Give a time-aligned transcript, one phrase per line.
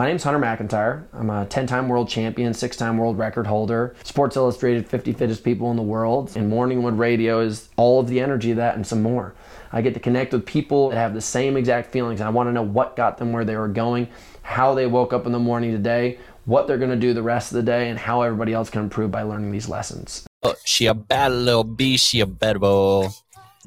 [0.00, 1.04] My name's Hunter McIntyre.
[1.12, 5.44] I'm a 10 time world champion, six time world record holder, Sports Illustrated 50 fittest
[5.44, 8.86] people in the world, and Morningwood Radio is all of the energy of that and
[8.86, 9.34] some more.
[9.72, 12.22] I get to connect with people that have the same exact feelings.
[12.22, 14.08] I want to know what got them where they were going,
[14.40, 17.52] how they woke up in the morning today, what they're going to do the rest
[17.52, 20.24] of the day, and how everybody else can improve by learning these lessons.
[20.42, 23.08] Oh, she a bad little bee, she a bad boy.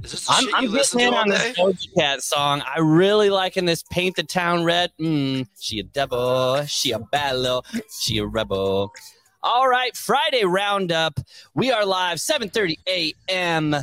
[0.02, 1.54] Is this the I'm, shit I'm you getting to in on day?
[1.56, 2.62] this Doja Cat song.
[2.66, 4.92] I really liking this Paint the Town Red.
[5.00, 6.66] Mm, she a devil.
[6.66, 7.66] She a bad little.
[7.92, 8.92] She a rebel.
[9.44, 11.20] All right, Friday roundup.
[11.54, 13.76] We are live 7:30 a.m.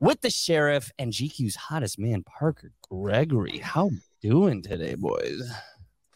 [0.00, 3.58] with the sheriff and GQ's hottest man, Parker Gregory.
[3.58, 3.90] How
[4.20, 5.42] doing today, boys?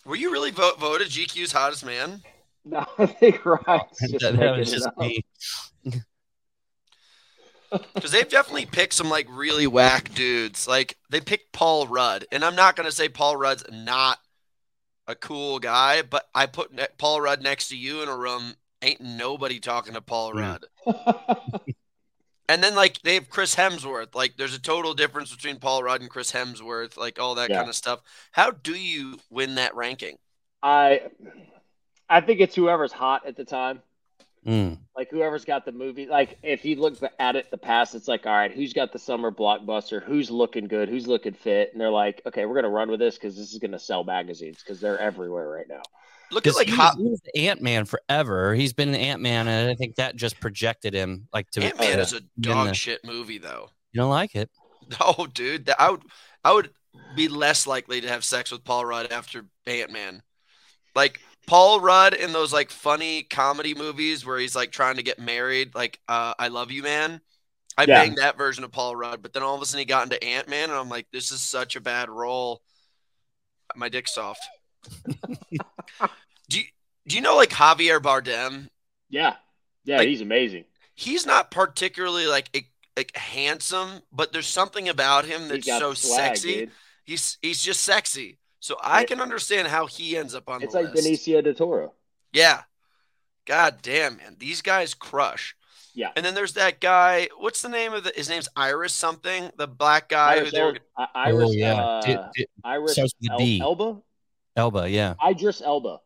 [0.04, 2.22] Were you really vote, voted GQ's hottest man?
[2.68, 5.24] No, I think Ryan's just that making was just me.
[7.94, 10.66] Because they've definitely picked some like really whack dudes.
[10.68, 14.18] Like they picked Paul Rudd, and I'm not gonna say Paul Rudd's not
[15.06, 18.54] a cool guy, but I put ne- Paul Rudd next to you in a room.
[18.82, 20.58] Ain't nobody talking to Paul Yeah.
[20.86, 21.64] Rudd.
[22.48, 24.14] And then like they have Chris Hemsworth.
[24.14, 26.96] Like there's a total difference between Paul Rudd and Chris Hemsworth.
[26.96, 27.56] Like all that Yeah.
[27.56, 28.00] kind of stuff.
[28.30, 30.18] How do you win that ranking?
[30.62, 31.02] I
[32.08, 33.82] I think it's whoever's hot at the time.
[34.46, 34.78] Mm.
[34.96, 36.06] Like whoever's got the movie.
[36.06, 38.98] Like if you look at it the past, it's like, all right, who's got the
[38.98, 40.02] summer blockbuster?
[40.02, 40.88] Who's looking good?
[40.88, 41.70] Who's looking fit?
[41.72, 44.58] And they're like, okay, we're gonna run with this because this is gonna sell magazines
[44.62, 45.82] because they're everywhere right now.
[46.32, 46.96] Look at like he, hot.
[46.98, 48.54] was- Ant Man forever.
[48.54, 51.62] He's been an Ant Man, and I think that just projected him like to.
[51.64, 53.70] Ant Man to- is a in dog the- shit movie though.
[53.92, 54.50] You don't like it?
[55.00, 56.02] No, dude, that I would
[56.44, 56.70] I would
[57.16, 60.22] be less likely to have sex with Paul Rudd after Ant Man.
[60.94, 65.18] Like Paul Rudd in those like funny comedy movies where he's like trying to get
[65.18, 67.20] married, like uh, I Love You Man.
[67.78, 68.02] I Yeah.
[68.04, 70.22] banged that version of Paul Rudd, but then all of a sudden he got into
[70.24, 72.62] Ant Man, and I'm like, this is such a bad role.
[73.76, 74.40] My dick's soft.
[76.48, 76.64] do you,
[77.06, 78.68] do you know like Javier Bardem?
[79.08, 79.34] Yeah,
[79.84, 80.64] yeah, Like- he's amazing.
[80.94, 82.66] He's not particularly like a,
[82.96, 86.54] like handsome, but there's something about him that's so swag, sexy.
[86.60, 86.70] dude.
[87.04, 88.38] He's he's just sexy.
[88.66, 89.06] So I Yeah.
[89.06, 91.06] can understand how he ends up on the It's the like list.
[91.08, 91.92] Benicio del Toro.
[92.32, 92.64] Yeah.
[93.44, 94.34] God damn, man.
[94.40, 95.54] These guys crush.
[95.94, 96.10] Yeah.
[96.16, 97.28] And then there's that guy.
[97.38, 99.52] What's the name of the his name's Iris something?
[99.56, 100.68] The black guy Iris, who were,
[100.98, 103.60] El- I- Iris, oh yeah, uh, Di- Di- Iris starts with El- D.
[103.60, 104.02] Elba,
[104.56, 104.90] Elba.
[104.90, 105.14] Yeah.
[105.24, 106.00] Idris Elba.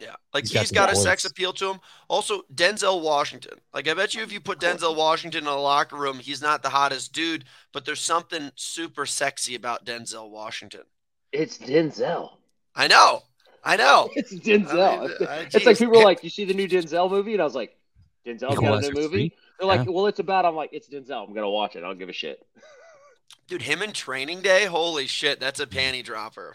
[0.00, 0.16] Yeah.
[0.34, 1.80] Like He's he's got got, a sex appeal to him.
[2.08, 3.60] Also, Denzel Washington.
[3.72, 6.64] Like I bet you if you put Denzel Washington in a locker room, he's not
[6.64, 10.82] the hottest dude, but there's something super sexy about Denzel Washington.
[11.32, 12.32] It's Denzel.
[12.74, 13.22] I know.
[13.64, 14.10] I know.
[14.16, 14.98] It's Denzel.
[14.98, 17.40] I mean, uh, it's like people are like, "You see the new Denzel movie?" And
[17.40, 17.76] I was like,
[18.26, 19.32] "Denzel's got a new movie." three?
[19.58, 19.92] They're like, Yeah.
[19.92, 21.26] "Well, it's about." I'm like, "It's Denzel.
[21.26, 21.80] I'm gonna watch it.
[21.80, 22.44] I don't give a shit."
[23.48, 26.54] Dude, him in training day, holy shit, that's a panty dropper.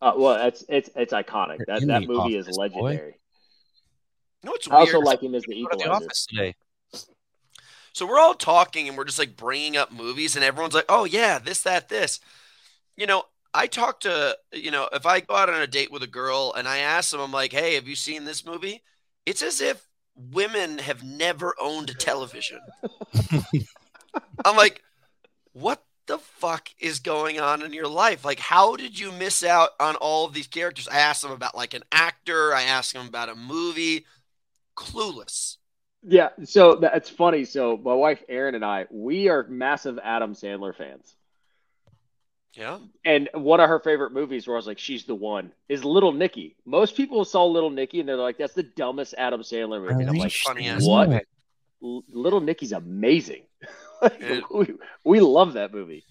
[0.00, 1.58] Uh, well, it's it's it's iconic.
[1.58, 2.62] You're That that the movie is office, boy.
[2.64, 3.14] legendary.
[4.42, 5.04] You know what's I also weird?
[5.06, 6.04] like him as the Go to the equalizer.
[6.04, 6.54] office today.
[7.92, 11.04] So we're all talking and we're just like bringing up movies, and everyone's like, "Oh
[11.04, 12.18] yeah, this, that, this."
[12.96, 13.24] You know,
[13.54, 16.54] I talk to you know, if I go out on a date with a girl
[16.56, 18.82] and I ask them, I'm like, "Hey, have you seen this movie?"
[19.26, 22.60] It's as if women have never owned a television.
[24.44, 24.82] I'm like,
[25.52, 28.24] "What the fuck is going on in your life?
[28.24, 31.56] Like, how did you miss out on all of these characters?" I asked them about
[31.56, 32.54] like an actor.
[32.54, 34.06] I asked them about a movie.
[34.76, 35.58] Clueless.
[36.02, 37.44] Yeah, so that's funny.
[37.44, 41.14] So my wife Erin and I, we are massive Adam Sandler fans.
[42.54, 42.78] Yeah.
[43.04, 46.12] And one of her favorite movies where I was like, she's the one, is Little
[46.12, 46.56] Nicky.
[46.66, 49.94] Most people saw Little Nicky and they're like, that's the dumbest Adam Sandler movie.
[50.02, 51.08] And I'm like, funny ass what?
[51.08, 51.20] movie.
[51.82, 53.42] L- Little Nicky's amazing.
[54.02, 54.40] Like, Yeah.
[54.52, 54.66] we,
[55.04, 56.04] we love that movie.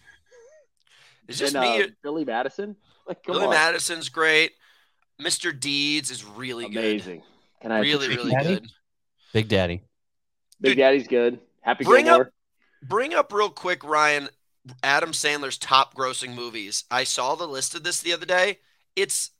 [1.28, 1.84] It's just and, me.
[1.84, 2.78] uh, Billy Madison.
[3.06, 3.51] Like, come Billy on.
[3.53, 4.53] Madison's great.
[5.22, 5.57] Mr.
[5.57, 7.22] Deeds is really amazing.
[7.62, 7.80] Can I.
[7.81, 8.47] Really, Big really Daddy?
[8.56, 8.68] good.
[9.34, 9.81] Big Daddy.
[10.62, 11.40] Big Dude, Daddy's good.
[11.59, 12.28] Happy bring Gilmore.
[12.28, 12.34] up-
[12.84, 14.30] Bring up real quick, Ryan,
[14.84, 16.84] Adam Sandler's top grossing movies.
[16.92, 18.60] I saw the list of this the other day.
[18.96, 19.32] It's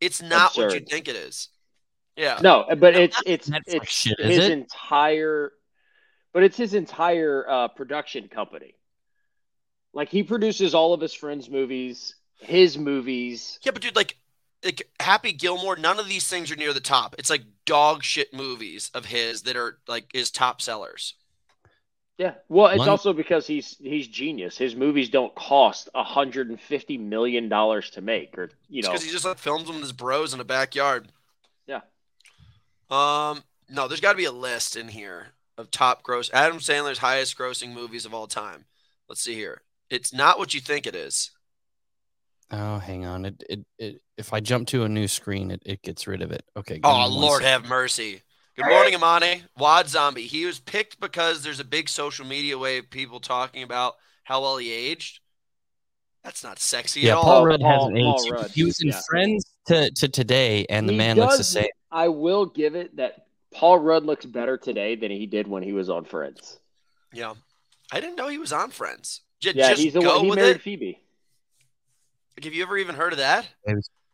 [0.00, 1.48] it's not what you think it is.
[2.16, 2.38] Yeah.
[2.42, 4.50] No, but it's it's Netflix it's shit, his it?
[4.52, 5.52] entire,
[6.32, 8.74] but it's his entire uh, production company.
[9.94, 13.58] Like he produces all of his friends' movies, his movies.
[13.62, 14.16] Yeah, but dude, like
[14.64, 17.14] like Happy Gilmore, none of these things are near the top.
[17.18, 21.14] It's like dog shit movies of his that are like his top sellers.
[22.18, 24.58] Yeah, well, it's One- also because he's he's genius.
[24.58, 28.88] His movies don't cost a hundred and fifty million dollars to make, or you know,
[28.88, 31.12] because he just like films them with his bros in a backyard.
[31.68, 31.82] Yeah.
[32.90, 33.44] Um.
[33.70, 37.38] No, there's got to be a list in here of top gross Adam Sandler's highest
[37.38, 38.64] grossing movies of all time.
[39.08, 39.62] Let's see here.
[39.88, 41.30] It's not what you think it is.
[42.50, 43.26] Oh, hang on.
[43.26, 46.32] It, it, it if I jump to a new screen, it, it gets rid of
[46.32, 46.42] it.
[46.56, 46.80] Okay.
[46.82, 47.50] Oh, Lord sec.
[47.50, 48.22] have mercy.
[48.58, 49.42] Good morning, Amani.
[49.56, 50.26] Wad Zombie.
[50.26, 53.94] He was picked because there's a big social media wave of people talking about
[54.24, 55.20] how well he aged.
[56.24, 57.22] That's not sexy Yeah, at all.
[57.22, 58.32] Paul Rudd Paul- hasn't Paul aged.
[58.32, 59.00] Rudd, He was in yeah.
[59.08, 61.68] Friends to, to today, and the He man looks the same.
[61.92, 65.72] I will give it that Paul Rudd looks better today than he did when he
[65.72, 66.58] was on Friends.
[67.12, 67.34] Yeah.
[67.92, 69.20] I didn't know he was on Friends.
[69.38, 70.62] J- Yeah, just he's the go one he with married it.
[70.62, 71.00] Phoebe.
[72.42, 73.48] Have you ever even heard of that?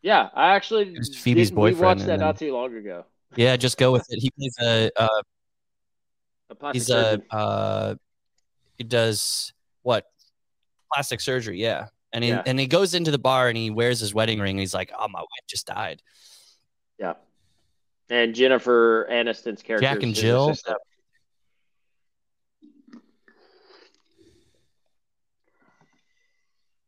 [0.02, 3.06] Yeah, I actually was Phoebe's boyfriend We watched that then- not too long ago.
[3.36, 4.20] Yeah, just go with it.
[4.20, 5.08] He plays a, uh,
[6.50, 7.94] A plastic he's a, uh,
[8.78, 9.52] he does
[9.82, 10.06] what?
[10.92, 11.88] Plastic surgery, yeah.
[12.12, 12.42] And he, Yeah.
[12.46, 14.92] and he goes into the bar and he wears his wedding ring and he's like,
[14.96, 16.02] oh, my wife just died.
[16.98, 17.14] yeah.
[18.10, 19.86] And Jennifer Aniston's character.
[19.86, 20.54] Jack and Jill?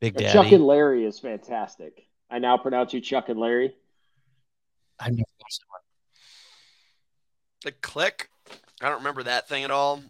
[0.00, 0.32] Big Daddy.
[0.32, 2.06] Chuck and Larry is fantastic.
[2.30, 3.74] I now pronounce you Chuck and Larry.
[4.98, 5.80] I've never watched that one.
[7.66, 8.30] The Click.
[8.80, 10.02] I don't remember that thing at all.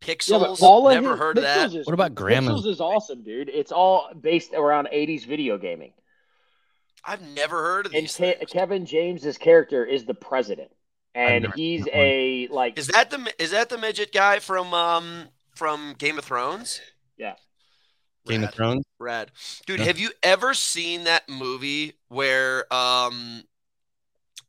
[0.00, 0.40] Pixels.
[0.40, 1.70] but all of Never his- heard of that.
[1.84, 2.50] What about Grandma?
[2.52, 3.48] Pixels is awesome, dude.
[3.48, 5.92] It's all based around 80s video gaming.
[7.04, 8.08] I've never heard of And.
[8.08, 10.70] Ke- Kevin James's character is the president.
[11.14, 12.06] And he's seen that one.
[12.06, 16.24] a like Is that the is that the midget guy from um from Game of
[16.24, 16.80] Thrones?
[17.18, 17.34] Yeah.
[18.26, 18.48] Game Rad.
[18.48, 18.84] of Thrones.
[18.98, 19.30] Rad.
[19.66, 19.86] Dude, Yeah.
[19.86, 23.44] have you ever seen that movie where um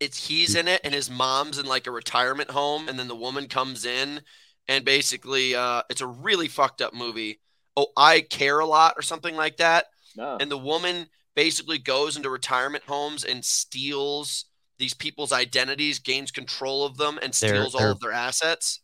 [0.03, 3.15] it's he's in it and his mom's in like a retirement home and then the
[3.15, 4.21] woman comes in
[4.67, 7.39] and basically uh it's a really fucked up movie.
[7.75, 9.85] Oh, I care a lot or something like that.
[10.15, 10.37] no.
[10.39, 14.45] And the woman basically goes into retirement homes and steals
[14.77, 18.81] these people's identities, gains control of them, and They're- steals all they're- of their assets.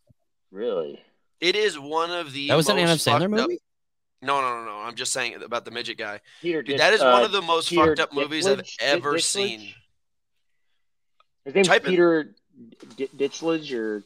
[0.52, 1.00] really.
[1.40, 3.60] It is one of the That was an Adam Sandler fucked up- movie?
[4.22, 4.78] No, no, no, no.
[4.80, 6.20] I'm just saying about the midget guy.
[6.42, 8.62] Peter Dude, Ditch- that is uh, one of the most Peter fucked up movies I've
[8.82, 9.22] ever Ditchledge?
[9.24, 9.74] seen.
[11.46, 12.36] His name's Type in- Peter
[12.98, 14.04] D- Ditchledge or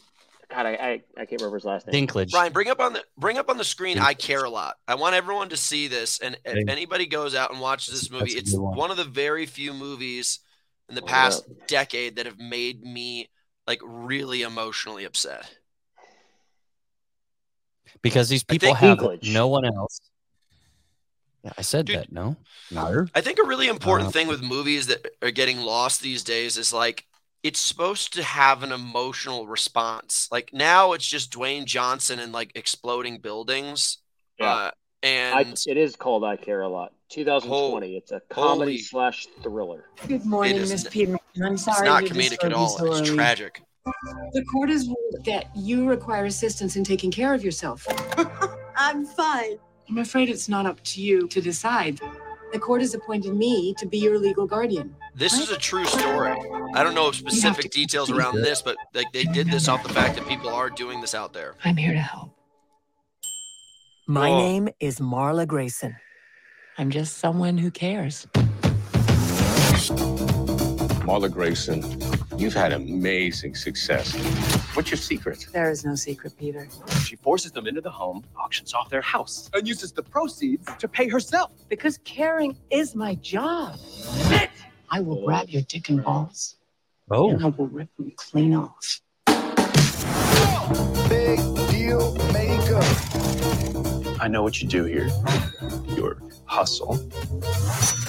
[0.49, 2.05] God, I, I I can't remember his last name.
[2.07, 2.29] Dinklage.
[2.29, 3.97] Brian, bring up on the bring up on the screen.
[3.97, 4.75] I care a lot.
[4.87, 6.65] I want everyone to see this, and if Okay.
[6.71, 8.77] anybody goes out and watches this movie, that's it's one.
[8.77, 10.39] one of the very few movies
[10.89, 13.29] in the Oh, past decade that have made me
[13.65, 15.49] like really emotionally upset.
[18.01, 19.31] because these people have Dinklage.
[19.33, 19.99] no one else.
[21.43, 21.97] Yeah, I said Dude.
[21.99, 22.11] that.
[22.11, 22.35] No,
[22.71, 23.05] no.
[23.15, 26.57] I think a really important Uh, thing with movies that are getting lost these days
[26.57, 27.05] is like
[27.43, 30.27] it's supposed to have an emotional response.
[30.31, 33.97] Like now it's just Dwayne Johnson and like exploding buildings.
[34.39, 34.49] Yeah.
[34.53, 34.71] Uh,
[35.03, 36.93] and I, it is called I Care a Lot.
[37.09, 37.97] 2020.
[37.97, 39.85] it's a comedy holy- slash thriller.
[40.07, 41.19] Good morning, Miss n- Peterman.
[41.43, 41.79] I'm sorry.
[41.79, 42.69] it's not comedic at all.
[42.69, 43.15] so It's early.
[43.17, 43.61] tragic.
[44.31, 47.85] The court has ruled that you require assistance in taking care of yourself.
[48.77, 49.57] I'm fine.
[49.89, 51.99] I'm afraid it's not up to you to decide.
[52.53, 54.95] The court has appointed me to be your legal guardian.
[55.15, 56.37] This is a true story.
[56.75, 59.81] I don't know of specific to details around this, but like they did this off
[59.81, 61.55] the fact that people are doing this out there.
[61.65, 62.29] I'm here to help.
[64.07, 64.37] My Whoa.
[64.37, 65.95] name is Marla Grayson.
[66.77, 68.27] I'm just someone who cares.
[71.07, 71.81] Marla Grayson,
[72.37, 74.13] you've had amazing success.
[74.75, 75.47] What's your secret?
[75.53, 76.67] There is no secret, Peter.
[77.05, 80.87] She forces them into the home, auctions off their house, and uses the proceeds to
[80.87, 81.51] pay herself.
[81.69, 83.77] Because caring is my job.
[84.89, 86.57] I will grab your dick and balls,
[87.09, 89.01] Oh, and I will rip them clean off.
[91.09, 92.79] Big deal maker.
[94.21, 95.09] I know what you do here.
[95.97, 96.95] Your hustle.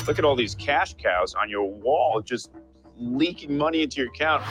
[0.06, 2.50] Look at all these cash cows on your wall just
[2.98, 4.42] leaking money into your account.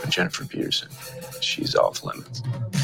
[0.00, 0.88] But Jennifer Peterson,
[1.40, 2.42] she's off limits.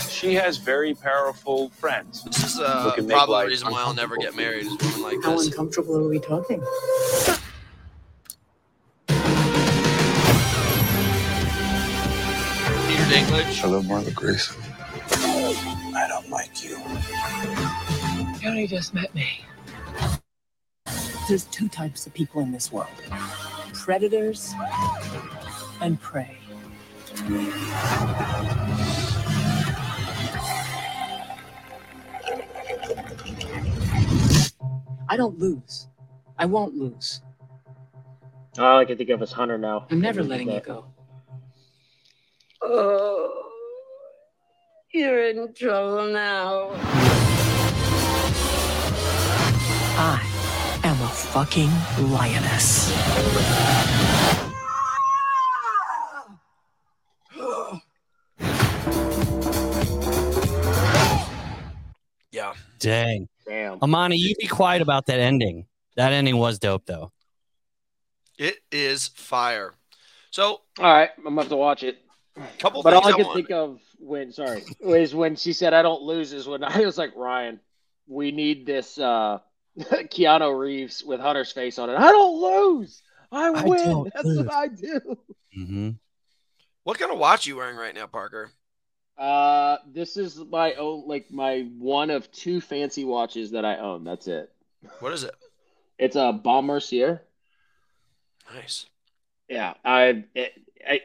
[0.08, 2.24] She has very powerful friends.
[2.24, 5.18] This is Who uh, probably the reason why I'll never get married is women like
[5.22, 5.46] How this.
[5.46, 6.60] uncomfortable are we talking?
[12.88, 13.60] Peter Dinklage.
[13.60, 14.56] Hello, Marla Grayson.
[15.12, 16.78] I don't like you.
[18.40, 19.40] You only just met me.
[21.28, 22.88] There's two types of people in this world
[23.74, 24.54] predators
[25.82, 26.38] and prey.
[35.10, 35.88] I don't lose.
[36.38, 37.20] I won't lose.
[38.58, 39.86] All I can think of is Hunter now.
[39.90, 40.86] I'm never letting you go.
[42.62, 43.50] Oh,
[44.94, 46.70] you're in trouble now.
[50.00, 50.27] I am a
[51.32, 51.70] fucking
[52.10, 52.90] lioness.
[62.30, 62.54] Yeah.
[62.78, 63.28] dang.
[63.46, 63.78] Damn.
[63.82, 65.66] Amani, you be quiet about that ending.
[65.96, 67.12] That ending was dope, though.
[68.38, 69.74] It is fire.
[70.30, 71.98] So, All right, I'm gonna have to watch it.
[72.58, 75.82] couple But all I I can think of when sorry is when she said I
[75.82, 77.58] don't lose is when I was like Ryan,
[78.06, 79.38] we need this uh
[79.78, 81.96] Keanu Reeves with Hunter's face on it.
[81.96, 83.02] I don't lose.
[83.30, 83.84] I I win.
[83.84, 84.38] don't That's lose.
[84.38, 85.18] what I do.
[85.56, 85.90] Mm-hmm.
[86.84, 88.50] What kind of watch you wearing right now, Parker?
[89.16, 94.04] Uh, this is my own like my one of two fancy watches that I own.
[94.04, 94.50] That's it.
[95.00, 95.34] What is it?
[95.98, 97.22] It's a Baume Mercier.
[98.54, 98.86] Nice.
[99.48, 100.52] Yeah, I, it,
[100.88, 101.00] I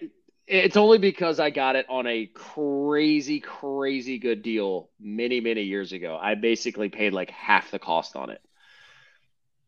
[0.46, 5.94] it's only because I got it on a crazy, crazy good deal many, many years
[5.94, 6.18] ago.
[6.22, 8.42] I basically paid like half the cost on it.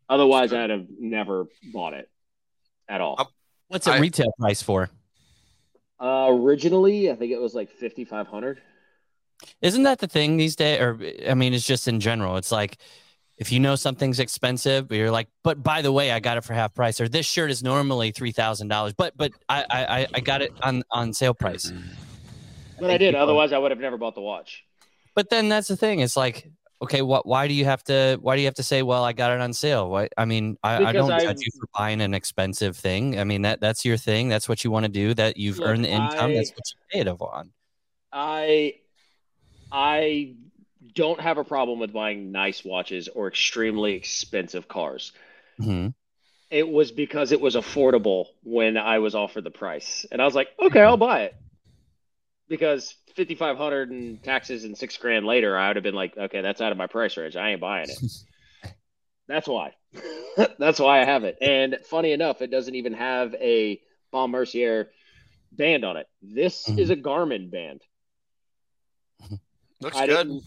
[0.10, 2.10] Otherwise, I'd have never bought it
[2.88, 3.32] at all.
[3.68, 4.90] What's it I- retail price for?
[6.00, 8.62] Uh, originally, I think it was like fifty five hundred.
[9.62, 10.82] Isn't that the thing these days?
[10.82, 12.36] Or I mean, it's just in general.
[12.38, 12.78] It's like
[13.38, 16.44] if you know something's expensive, but you're like, but by the way, I got it
[16.44, 19.86] for half price, or this shirt is normally three thousand dollars, but but I, I
[20.02, 21.72] I- I got it on on sale price.
[22.80, 23.16] But I did.
[23.16, 24.64] Otherwise, I would have never bought the watch.
[25.16, 26.02] But then that's the thing.
[26.02, 26.52] It's like,
[26.82, 27.26] okay, what?
[27.26, 28.18] Why do you have to?
[28.22, 29.90] Why do you have to say, well, I got it on sale?
[29.90, 30.10] Why?
[30.18, 33.20] I mean, I, I don't I- judge you for buying an expensive thing.
[33.20, 34.30] I mean, that that's your thing.
[34.30, 35.14] That's what you want to do.
[35.14, 36.32] That you've Look, earned the income.
[36.32, 37.52] I- that's what you paid it on.
[38.12, 38.76] I
[39.72, 40.36] I
[40.94, 45.12] don't have a problem with buying nice watches or extremely expensive cars.
[45.60, 45.94] Mhm.
[46.52, 50.06] It was because it was affordable when I was offered the price.
[50.12, 51.36] And I was like, okay, I'll buy it.
[52.48, 56.62] Because 5500 and taxes and 6 grand later, I would have been like, okay, that's
[56.62, 57.36] out of my price range.
[57.36, 57.98] I ain't buying it.
[59.28, 59.74] That's why.
[60.60, 61.38] That's why I have it.
[61.42, 63.82] And funny enough, it doesn't even have a
[64.12, 64.92] Baume Mercier
[65.52, 66.08] band on it.
[66.22, 66.78] This Mhm.
[66.78, 67.82] is a Garmin band.
[69.82, 70.42] Looks I good.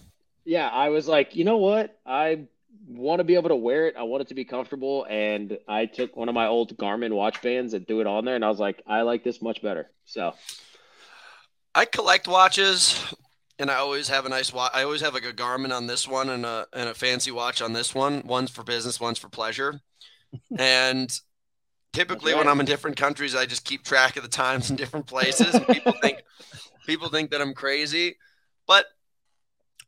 [0.44, 1.98] Yeah, I was like, you know what?
[2.06, 2.46] I
[2.86, 3.96] want to be able to wear it.
[3.98, 7.42] I want it to be comfortable, and I took one of my old Garmin watch
[7.42, 9.90] bands and threw it on there, and I was like, I like this much better.
[10.04, 10.34] So
[11.78, 13.14] I collect watches,
[13.60, 14.72] and I always have a nice watch.
[14.74, 17.62] I always have like a Garmin on this one and a and a fancy watch
[17.62, 18.22] on this one.
[18.26, 19.80] One's for business, one's for pleasure.
[20.58, 21.08] and
[21.92, 22.48] typically, when.
[22.48, 25.54] I'm in different countries, I just keep track of the times in different places.
[25.54, 26.24] And people think
[26.84, 28.16] people think that I'm crazy,
[28.66, 28.86] but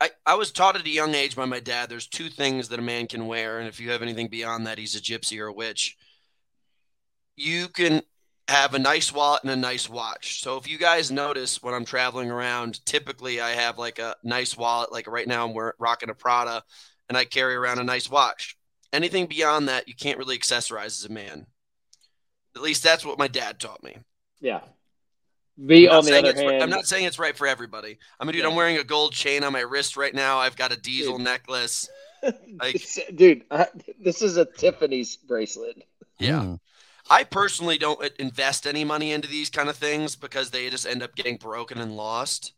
[0.00, 2.78] I, I was taught at a young age by my dad there's two things that
[2.78, 5.48] a man can wear, and if you have anything beyond that, he's a gypsy or
[5.48, 5.96] a witch.
[7.34, 8.02] You can
[8.50, 10.42] have a nice wallet and a nice watch.
[10.42, 14.56] So if you guys notice when I'm traveling around, typically I have like a nice
[14.56, 14.92] wallet.
[14.92, 16.62] Like right now I'm wearing, rocking a Prada,
[17.08, 18.56] and I carry around a nice watch.
[18.92, 21.46] Anything beyond that, you can't really accessorize as a man.
[22.56, 23.96] At least that's what my dad taught me.
[24.40, 24.60] yeah.
[25.56, 27.36] Me I'm not on the saying other it's right- hand, I'm not saying it's right
[27.36, 27.98] for everybody.
[28.18, 28.48] I mean, dude, Yeah.
[28.48, 30.38] I'm wearing a gold chain on my wrist right now.
[30.38, 31.24] I've got a diesel Dude.
[31.24, 31.86] necklace.
[32.60, 32.82] like-
[33.14, 33.66] dude, I,
[34.02, 35.82] this is a Tiffany's bracelet.
[36.18, 36.40] Yeah.
[36.40, 36.60] Mm.
[37.10, 40.86] I personally don't uh, invest any money into these kind of things because they just
[40.86, 42.54] end up getting broken and lost.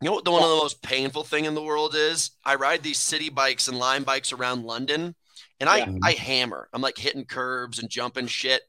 [0.00, 2.32] You know what the one of the most painful thing in the world is?
[2.44, 5.14] I ride these city bikes and line bikes around London
[5.60, 5.92] and I, Yeah.
[6.02, 6.68] I hammer.
[6.72, 8.62] I'm like hitting curbs and jumping shit.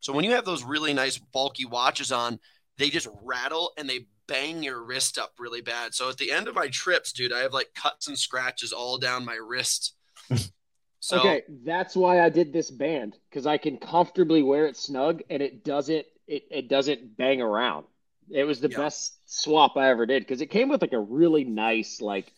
[0.00, 2.38] So when you have those really nice bulky watches on,
[2.76, 5.94] they just rattle and they bang your wrist up really bad.
[5.94, 8.98] So at the end of my trips, dude, I have like cuts and scratches all
[8.98, 9.94] down my wrist.
[11.04, 15.20] So okay, that's why I did this band because I can comfortably wear it snug
[15.28, 17.84] and it doesn't it, it doesn't bang around.
[18.30, 18.78] It was the Yeah.
[18.78, 22.32] best swap I ever did because it came with like a really nice like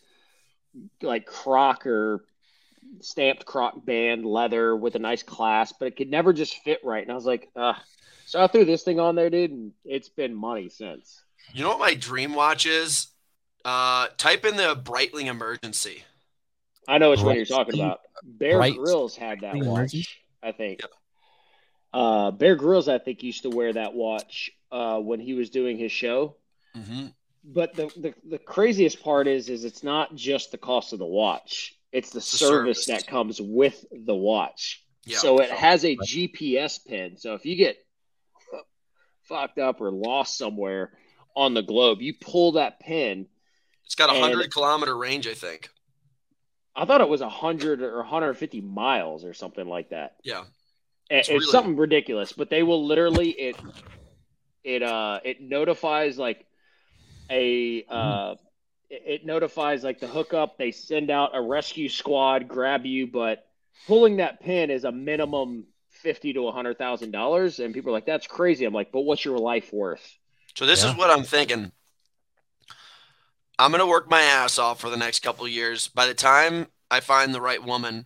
[1.01, 2.25] like Crocker
[2.99, 7.03] stamped Croc band leather with a nice clasp, but it could never just fit right.
[7.03, 7.73] And I was like, uh
[8.25, 11.23] so I threw this thing on there, dude, and it's been money since.
[11.53, 13.07] You know what my dream watch is?
[13.63, 16.03] Uh, type in the Breitling Emergency.
[16.87, 17.99] I know which one you're talking about.
[18.23, 20.81] Bear Bright- Grylls had that watch, I think.
[21.93, 25.77] Uh, Bear Grylls, I think, used to wear that watch uh, when he was doing
[25.77, 26.35] his show.
[26.75, 27.07] Mm-hmm.
[27.43, 31.05] But the, the the craziest part is, is it's not just the cost of the
[31.05, 32.83] watch; it's the, service.
[32.83, 34.83] service, that comes with the watch.
[35.05, 35.17] Yeah.
[35.17, 37.17] So it has a GPS pin.
[37.17, 37.77] So if you get
[39.23, 40.91] fucked up or lost somewhere
[41.35, 43.27] on the globe, you pull that pin.
[43.85, 45.69] It's got a hundred kilometer range, I think.
[46.77, 50.15] I thought it was hundred or 150 miles or something like that.
[50.23, 50.43] Yeah.
[51.09, 53.55] It's, It's really- something ridiculous, but they will literally it
[54.63, 56.45] it uh it notifies like
[57.29, 58.35] a uh
[58.89, 60.57] it it notifies like the hookup.
[60.57, 63.45] They send out a rescue squad, grab you, but
[63.87, 67.93] pulling that pin is a minimum fifty to a hundred thousand dollars, and people are
[67.93, 70.17] like, "That's crazy." I'm like, "But what's your life worth?"
[70.55, 70.91] So this Yeah.
[70.91, 71.71] is what I'm thinking.
[73.59, 75.87] I'm gonna work my ass off for the next couple of years.
[75.87, 78.05] By the time I find the right woman,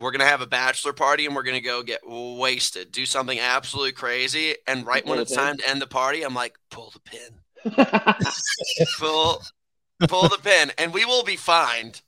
[0.00, 3.92] we're gonna have a bachelor party and we're gonna go get wasted, do something absolutely
[3.92, 7.76] crazy, and right when it's time to end the party, I'm like, pull the pin,
[8.98, 9.42] pull,
[10.08, 12.02] pull the pin, and we will be fined.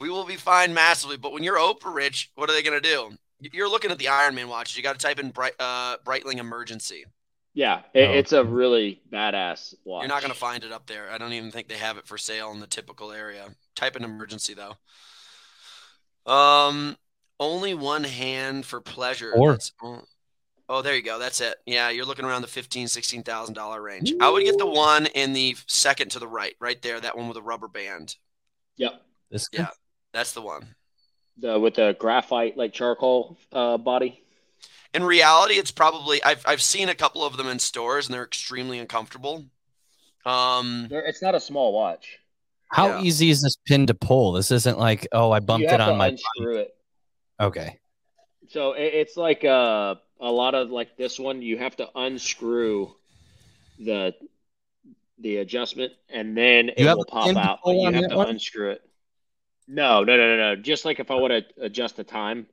[0.00, 1.16] We will be fined massively.
[1.16, 3.12] But when you're Oprah rich, what are they gonna do?
[3.40, 4.76] You're looking at the Iron Man watches.
[4.76, 7.04] You got to type in Bright, uh, Breitling emergency.
[7.54, 8.12] Yeah, it, Oh.
[8.12, 10.02] it's a really badass watch.
[10.02, 11.10] You're not going to find it up there.
[11.10, 13.46] I don't even think they have it for sale in the typical area.
[13.74, 14.74] Type in emergency though.
[16.30, 16.96] Um,
[17.38, 19.32] only one hand for pleasure.
[19.34, 19.58] Or-
[20.68, 21.18] oh, there you go.
[21.18, 21.56] That's it.
[21.66, 24.12] Yeah, you're looking around the fifteen, sixteen thousand dollar range.
[24.20, 27.00] I would get the one in the second to the right, right there.
[27.00, 28.16] That one with a rubber band.
[28.76, 29.02] Yep.
[29.30, 29.68] This Yeah,
[30.12, 30.74] that's the one.
[31.38, 34.23] The with the graphite like charcoal uh, body.
[34.94, 38.24] In reality, it's probably I've I've seen a couple of them in stores and they're
[38.24, 39.44] extremely uncomfortable.
[40.24, 42.18] Um, They're- It's not a small watch.
[42.68, 43.02] How Yeah.
[43.02, 44.32] easy is this pin to pull?
[44.32, 46.08] This isn't like, oh, I bumped you it on my.
[46.08, 46.76] unscrew it.
[47.40, 47.78] Okay.
[48.48, 51.42] So it, it's like uh, a lot of like this one.
[51.42, 52.94] You have to unscrew
[53.78, 54.14] the
[55.18, 57.60] the adjustment, and then it You have will pop out.
[57.64, 58.28] But you have to one?
[58.28, 58.82] unscrew it.
[59.66, 60.56] No, no, no, no, no.
[60.60, 62.46] Just like if I want to adjust the time,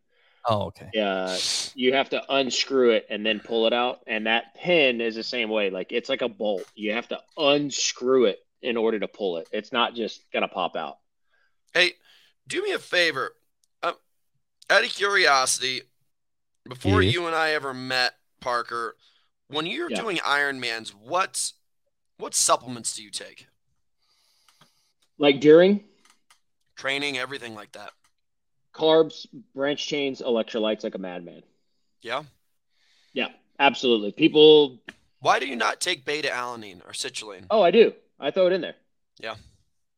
[0.47, 0.89] Oh, okay.
[0.99, 1.37] uh,
[1.75, 4.01] you have to unscrew it and then pull it out.
[4.07, 5.69] And that pin is the same way.
[5.69, 6.63] Like it's like a bolt.
[6.75, 9.47] You have to unscrew it in order to pull it.
[9.51, 10.97] It's not just gonna pop out.
[11.73, 11.93] Hey,
[12.47, 13.35] do me a favor.
[13.83, 13.93] Um,
[14.69, 15.81] out of curiosity,
[16.67, 17.13] before Yes.
[17.13, 18.95] you and I ever met, Parker,
[19.47, 19.97] when you're Yeah.
[20.01, 21.51] doing Ironmans, what
[22.17, 23.47] what supplements do you take?
[25.17, 25.83] Like during
[26.75, 27.93] Training, everything like that.
[28.81, 31.43] Carbs, branch chains, electrolytes, like a madman.
[32.01, 32.23] Yeah.
[33.13, 33.27] Yeah,
[33.59, 34.11] absolutely.
[34.11, 34.79] People.
[35.19, 37.45] Why do you not take beta alanine or citrulline?
[37.51, 37.93] Oh, I do.
[38.19, 38.75] I throw it in there.
[39.19, 39.35] Yeah.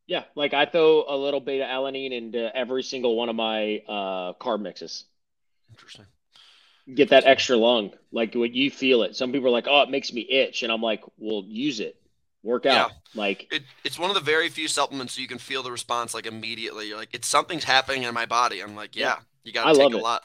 [0.05, 4.33] Yeah, like I throw a little beta alanine into every single one of my uh,
[4.33, 5.05] carb mixes.
[5.69, 6.05] Interesting.
[6.93, 9.15] Get that extra lung, like when you feel it.
[9.15, 11.95] Some people are like, "Oh, it makes me itch," and I'm like, "Well, use it.
[12.43, 15.71] Work out." Like, It, it's one of the very few supplements you can feel the
[15.71, 16.87] response like immediately.
[16.87, 18.61] You're like, it's something's happening in my body.
[18.61, 19.19] I'm like, yeah, Yeah.
[19.43, 20.03] you got I to take a it.
[20.03, 20.23] lot.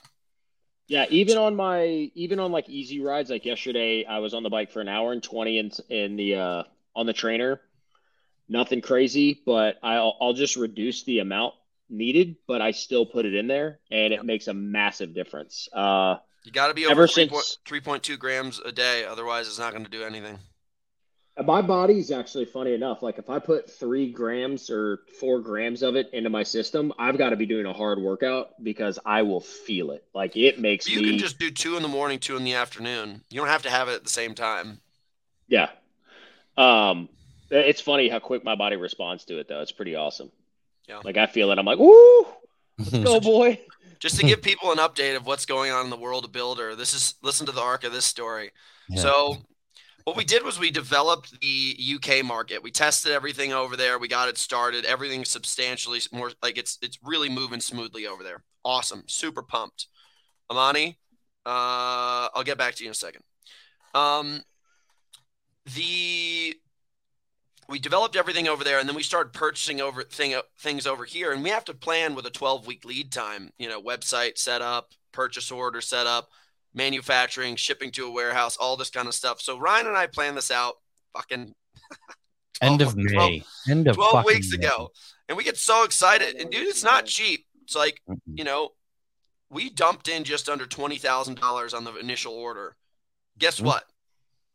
[0.88, 4.50] yeah, even on my even on like easy rides, like yesterday, I was on the
[4.50, 6.62] bike for an hour and twenty in in the uh,
[6.96, 7.60] on the trainer.
[8.48, 11.54] Nothing crazy, but I'll I'll just reduce the amount
[11.90, 15.68] needed, but I still put it in there, and it makes a massive difference.
[15.72, 19.04] Uh, You got to be over 3 since- 3.2 grams a day.
[19.04, 20.38] Otherwise, it's not going to do anything.
[21.46, 23.02] My body's actually funny enough.
[23.02, 27.16] Like if I put three grams or four grams of it into my system, I've
[27.16, 30.04] got to be doing a hard workout because I will feel it.
[30.14, 31.10] Like it makes You me.
[31.10, 33.22] can just do two in the morning, two in the afternoon.
[33.30, 34.80] You don't have to have it at the same time.
[35.46, 35.70] Yeah.
[36.56, 37.08] Um,
[37.50, 39.60] it's funny how quick my body responds to it, though.
[39.60, 40.30] It's pretty awesome.
[40.88, 41.00] Yeah.
[41.04, 41.58] Like I feel it.
[41.58, 42.26] I'm like, woo,
[42.78, 43.60] let's go, boy.
[44.00, 46.74] Just to give people an update of what's going on in the world of Builder,
[46.74, 48.50] this is listen to the arc of this story.
[48.88, 49.02] Yeah.
[49.02, 49.36] So,
[50.08, 52.62] what we did was we developed the UK market.
[52.62, 53.98] We tested everything over there.
[53.98, 54.86] We got it started.
[54.86, 58.42] Everything's substantially more like it's it's really moving smoothly over there.
[58.64, 59.86] Awesome, super pumped.
[60.50, 60.98] Amani,
[61.44, 63.22] uh, I'll get back to you in a second.
[63.94, 64.40] Um,
[65.74, 66.56] the
[67.68, 71.32] we developed everything over there and then we started purchasing over thing, things over here
[71.32, 74.92] and we have to plan with a 12 week lead time you know website setup
[75.12, 76.30] purchase order setup
[76.74, 80.36] manufacturing shipping to a warehouse all this kind of stuff so ryan and i planned
[80.36, 80.74] this out
[81.14, 81.54] fucking
[82.60, 83.42] End of 12 May.
[83.68, 84.66] End of 12 weeks May.
[84.66, 84.90] ago
[85.28, 88.00] and we get so excited and dude it's not cheap it's like
[88.34, 88.70] you know
[89.50, 92.76] we dumped in just under $20000 on the initial order
[93.38, 93.64] guess Mm.
[93.66, 93.84] what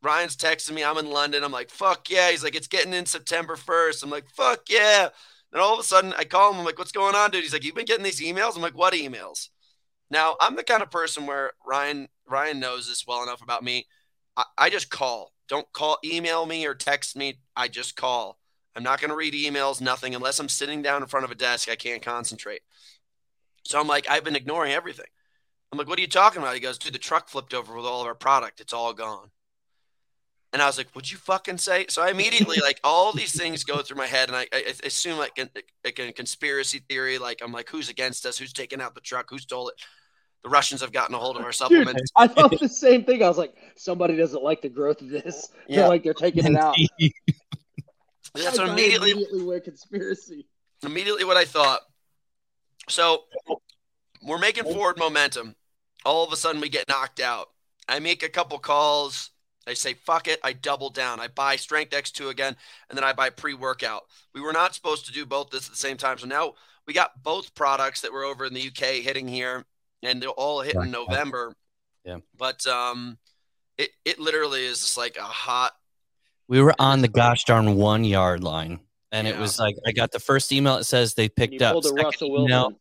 [0.04, 0.84] Ryan's texting me.
[0.84, 1.45] I'm in London.
[1.45, 2.30] I'm like, fuck yeah.
[2.30, 4.04] He's like, it's getting in September 1st.
[4.04, 5.08] I'm like, fuck yeah.
[5.54, 6.60] Then all of a sudden I call him.
[6.60, 7.41] I'm like, what's going on, dude?
[7.43, 8.58] He's like, you've been getting these emails?
[8.58, 9.47] I'm like, what emails?
[10.10, 13.88] Now, I'm the kind of person where Ryan Ryan knows this well enough about me.
[14.38, 15.34] I, I just call.
[15.48, 17.39] Don't call, email me or text me.
[17.56, 18.39] I just call.
[18.76, 21.36] I'm not going to read emails, nothing, unless I'm sitting down in front of a
[21.36, 21.70] desk.
[21.70, 22.62] I can't concentrate.
[23.66, 25.06] So I'm like, I've been ignoring everything.
[25.72, 26.54] I'm like, what are you talking about?
[26.54, 28.60] He goes, dude, the truck flipped over with all of our product.
[28.60, 29.30] It's all gone.
[30.54, 33.63] And I was like, "What'd you fucking say?" So I immediately like all these things
[33.63, 35.50] go through my head, and I, I I assume like a,
[35.84, 37.18] like a conspiracy theory.
[37.18, 38.38] Like I'm like, "Who's against us?
[38.38, 39.30] Who's taking out the truck?
[39.32, 39.76] Who stole it?"
[40.44, 42.12] The Russians have gotten a hold of our Dude, supplements.
[42.16, 43.24] I thought the same thing.
[43.24, 45.50] I was like, somebody doesn't like the growth of this.
[45.68, 45.78] Yeah.
[45.78, 46.76] They're like they're taking it out.
[48.36, 50.46] That's what immediately immediately went conspiracy.
[50.84, 51.82] immediately what I thought.
[52.89, 53.24] So
[54.22, 55.56] we're making forward momentum.
[56.06, 57.50] All of a sudden, we get knocked out.
[57.88, 59.30] I make a couple calls.
[59.67, 60.39] I say, fuck it.
[60.43, 61.19] I double down.
[61.19, 62.56] I buy Strength X2 again,
[62.89, 64.04] and then I buy pre workout.
[64.34, 66.17] We were not supposed to do both this at the same time.
[66.17, 66.54] So now
[66.86, 69.63] we got both products that were over in the UK hitting here,
[70.02, 71.56] and they're all hit in November.
[72.04, 72.17] Yeah.
[72.38, 73.17] But um,
[73.78, 75.71] it, it literally is just like a hot.
[76.49, 78.82] We were on the gosh darn one yard line.
[79.13, 81.73] And it was like I got the first email It says they You picked up.
[81.73, 82.80] pulled Second Russell email- Wilson.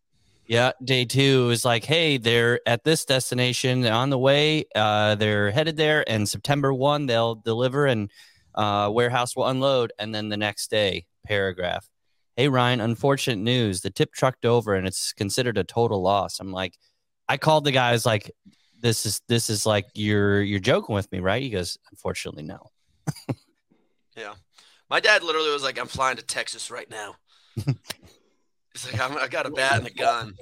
[0.52, 4.66] Yeah, day two is like, hey, they're at this destination on the way.
[4.74, 8.10] Uh, they're headed there, and September one they'll deliver, and
[8.54, 9.94] uh, warehouse will unload.
[9.98, 11.88] And then the next day, paragraph,
[12.36, 16.38] hey Ryan, unfortunate news: the tip trucked over, and it's considered a total loss.
[16.38, 16.76] I'm like,
[17.30, 18.30] I called the guys like,
[18.78, 21.42] this is this is like you're you're joking with me, right?
[21.42, 22.70] He goes, unfortunately, no.
[24.18, 24.34] Yeah.
[24.90, 27.16] My dad literally was like, I'm flying to Texas right now.
[28.72, 30.34] He's like, I'm, I got a bat and a gun.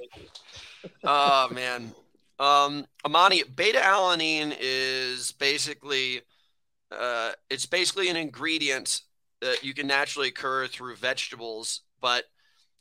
[1.03, 1.91] Oh, man.
[2.39, 6.21] Um, Amani, beta alanine is basically,
[6.91, 9.01] uh, it's basically an ingredient
[9.41, 12.25] that you can naturally occur through vegetables, but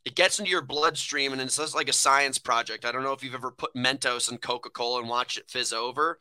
[0.04, 2.84] it gets into your bloodstream and it's just like a science project.
[2.84, 5.72] I don't know if you've ever put Mentos in Coca Cola and watched it fizz
[5.72, 6.18] over.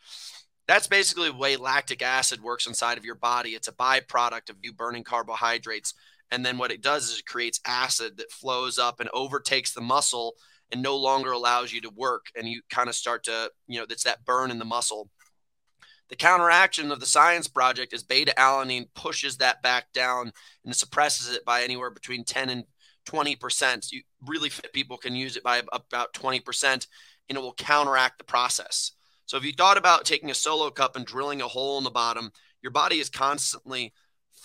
[0.68, 3.52] That's basically the way lactic acid works inside of your body.
[3.52, 5.94] It's a byproduct of you burning carbohydrates.
[6.32, 9.82] And then what it does is it creates acid that flows up and overtakes the
[9.82, 10.36] muscle
[10.72, 12.28] and no longer allows you to work.
[12.36, 15.10] And you kind of start to, you know, it's that burn in the muscle.
[16.10, 20.32] The counteraction of the science project is beta alanine pushes that back down
[20.66, 22.64] and suppresses it by anywhere between 10 and
[23.08, 23.92] 20%.
[23.92, 26.88] You really fit people can use it by about 20%
[27.30, 28.92] and it will counteract the process.
[29.26, 31.92] So if you thought about taking a solo cup and drilling a hole in the
[31.92, 32.32] bottom,
[32.64, 33.94] your body is constantly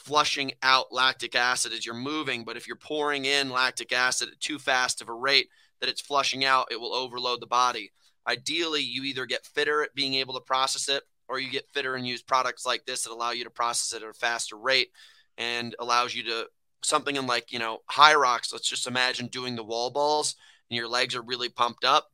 [0.05, 2.45] flushing out lactic acid as you're moving.
[2.45, 5.49] But if you're pouring in lactic acid at too fast of a rate
[5.81, 7.93] that it's flushing out, it will overload the body.
[8.27, 11.95] Ideally, you either get fitter at being able to process it or you get fitter
[11.95, 14.89] and use products like this that allow you to process it at a faster rate
[15.37, 16.47] and allows you to
[16.83, 18.53] something in like, you know, Hyrox.
[18.53, 20.37] Let's just imagine doing the wall balls
[20.71, 22.09] and your legs are really pumped up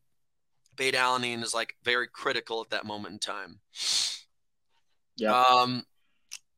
[0.80, 3.60] beta alanine is like very critical at that moment in time.
[5.16, 5.38] Yeah.
[5.38, 5.84] Um,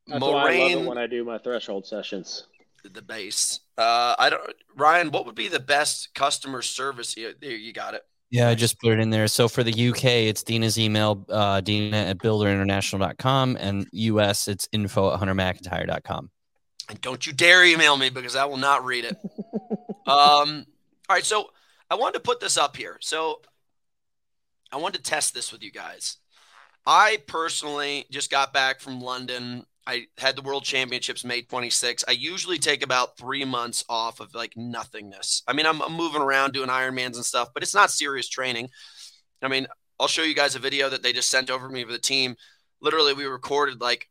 [0.07, 2.47] That's why I love it Moraine, when I do my threshold sessions.
[2.83, 3.61] the base.
[3.77, 4.41] Uh, I don't.
[4.75, 7.13] Ryan, what would be the best customer service?
[7.13, 8.03] Here, there, you got it.
[8.29, 9.27] Yeah, I just put it in there.
[9.27, 15.13] So for the UK, it's Dina's email, uh, Dina at builderinternational.com, and US, it's info
[15.13, 16.31] at huntermcintyre.com.
[16.89, 19.15] And don't you dare email me because I will not read it.
[20.07, 20.65] um,
[21.07, 21.51] all right, so
[21.91, 22.97] I wanted to put this up here.
[23.01, 23.41] So
[24.71, 26.17] I wanted to test this with you guys.
[26.87, 29.65] I personally just got back from London.
[29.85, 32.05] I had the World Championships May 26.
[32.07, 35.43] I usually take about three months off of like nothingness.
[35.47, 38.69] I mean, I'm, I'm moving around doing Ironmans and stuff, but it's not serious training.
[39.41, 39.67] I mean,
[39.99, 42.35] I'll show you guys a video that they just sent over me for the team.
[42.81, 44.09] Literally, we recorded like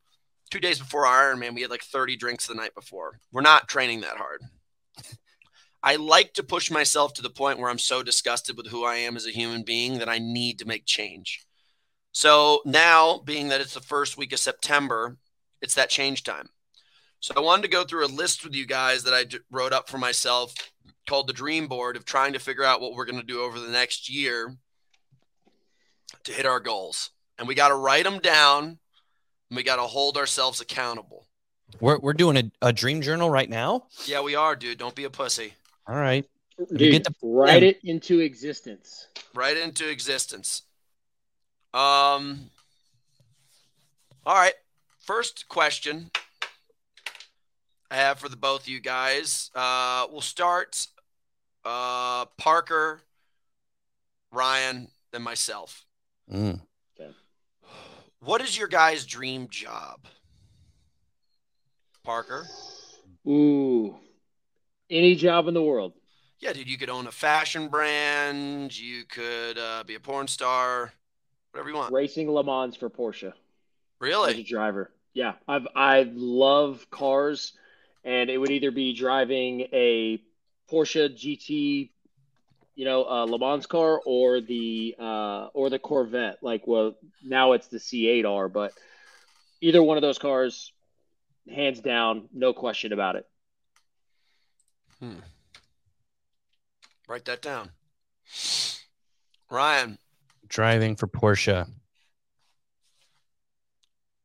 [0.50, 1.54] two days before Ironman.
[1.54, 3.18] We had like 30 drinks the night before.
[3.32, 4.42] We're not training that hard.
[5.82, 8.96] I like to push myself to the point where I'm so disgusted with who I
[8.96, 11.44] am as a human being that I need to make change.
[12.12, 15.16] So now, being that it's the first week of September,
[15.62, 16.48] it's that change time.
[17.20, 19.72] So I wanted to go through a list with you guys that I d- wrote
[19.72, 20.54] up for myself
[21.08, 23.58] called the Dream Board of trying to figure out what we're going to do over
[23.60, 24.56] the next year
[26.24, 27.10] to hit our goals.
[27.38, 28.64] And we got to write them down
[29.50, 31.26] and we got to hold ourselves accountable.
[31.80, 33.86] We're, we're doing a, a dream journal right now.
[34.04, 34.78] Yeah, we are, dude.
[34.78, 35.54] Don't be a pussy.
[35.86, 36.28] All right.
[36.58, 39.06] Dude, get the- write it into existence.
[39.34, 40.62] right into existence.
[41.72, 42.50] Um.
[44.26, 44.52] All right.
[45.02, 46.10] First question
[47.90, 49.50] I have for the both of you guys.
[49.54, 50.86] Uh, we'll start.
[51.64, 53.00] Uh, Parker,
[54.30, 55.84] Ryan, then myself.
[56.32, 56.60] Mm.
[58.20, 60.06] What is your guys' dream job?
[62.04, 62.46] Parker.
[63.26, 63.96] Ooh,
[64.88, 65.94] any job in the world.
[66.38, 66.68] Yeah, dude.
[66.68, 68.78] You could own a fashion brand.
[68.78, 70.92] You could uh, be a porn star.
[71.50, 71.92] Whatever you want.
[71.92, 73.32] Racing Le Mans for Porsche
[74.02, 74.42] as a Really?
[74.42, 74.90] driver.
[75.14, 77.52] Yeah, I've I love cars,
[78.04, 80.22] and it would either be driving a
[80.70, 81.90] Porsche GT,
[82.74, 86.38] you know, uh, Le Mans car, or the uh, or the Corvette.
[86.42, 88.72] Like, well, now it's the C8R, but
[89.60, 90.72] either one of those cars,
[91.48, 93.26] hands down, no question about it.
[94.98, 95.18] Hmm.
[97.06, 97.70] Write that down.
[99.50, 99.98] Ryan.
[100.48, 101.68] Driving for Porsche.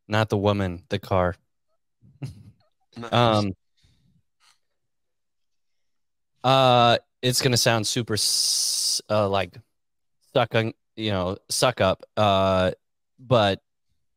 [0.08, 1.36] Not the woman, the car.
[3.12, 3.54] Um,
[6.44, 8.16] uh, it's gonna sound super,
[9.10, 9.58] uh, like
[10.34, 12.04] suck on, you know, suck up.
[12.16, 12.72] Uh,
[13.20, 13.62] but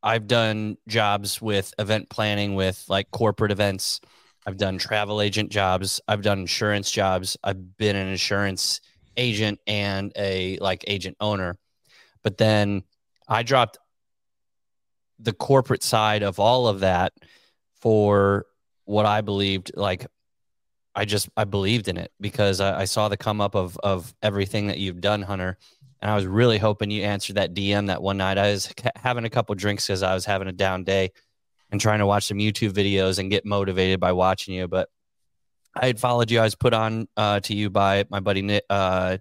[0.03, 4.01] I've done jobs with event planning with like corporate events.
[4.47, 6.01] I've done travel agent jobs.
[6.09, 7.37] I've done insurance jobs.
[7.45, 8.81] I've been an insurance
[9.17, 11.59] agent and a like agent owner.
[12.23, 12.83] But then
[13.29, 13.79] I dropped
[15.21, 17.13] the corporate side of all of that
[17.81, 18.47] for
[18.85, 20.07] what I believed like
[20.95, 24.13] I just I believed in it because I, I, saw the come up of of
[24.23, 25.57] everything that you've done, Hunter,
[26.03, 28.39] and I was really hoping you answered that DM that one night.
[28.39, 31.13] I was having a couple drinks because I was having a down day
[31.71, 34.67] and trying to watch some YouTube videos and get motivated by watching you.
[34.67, 34.89] But
[35.75, 36.41] I had followed you.
[36.41, 39.19] I was put on uh, to you by my buddy uh,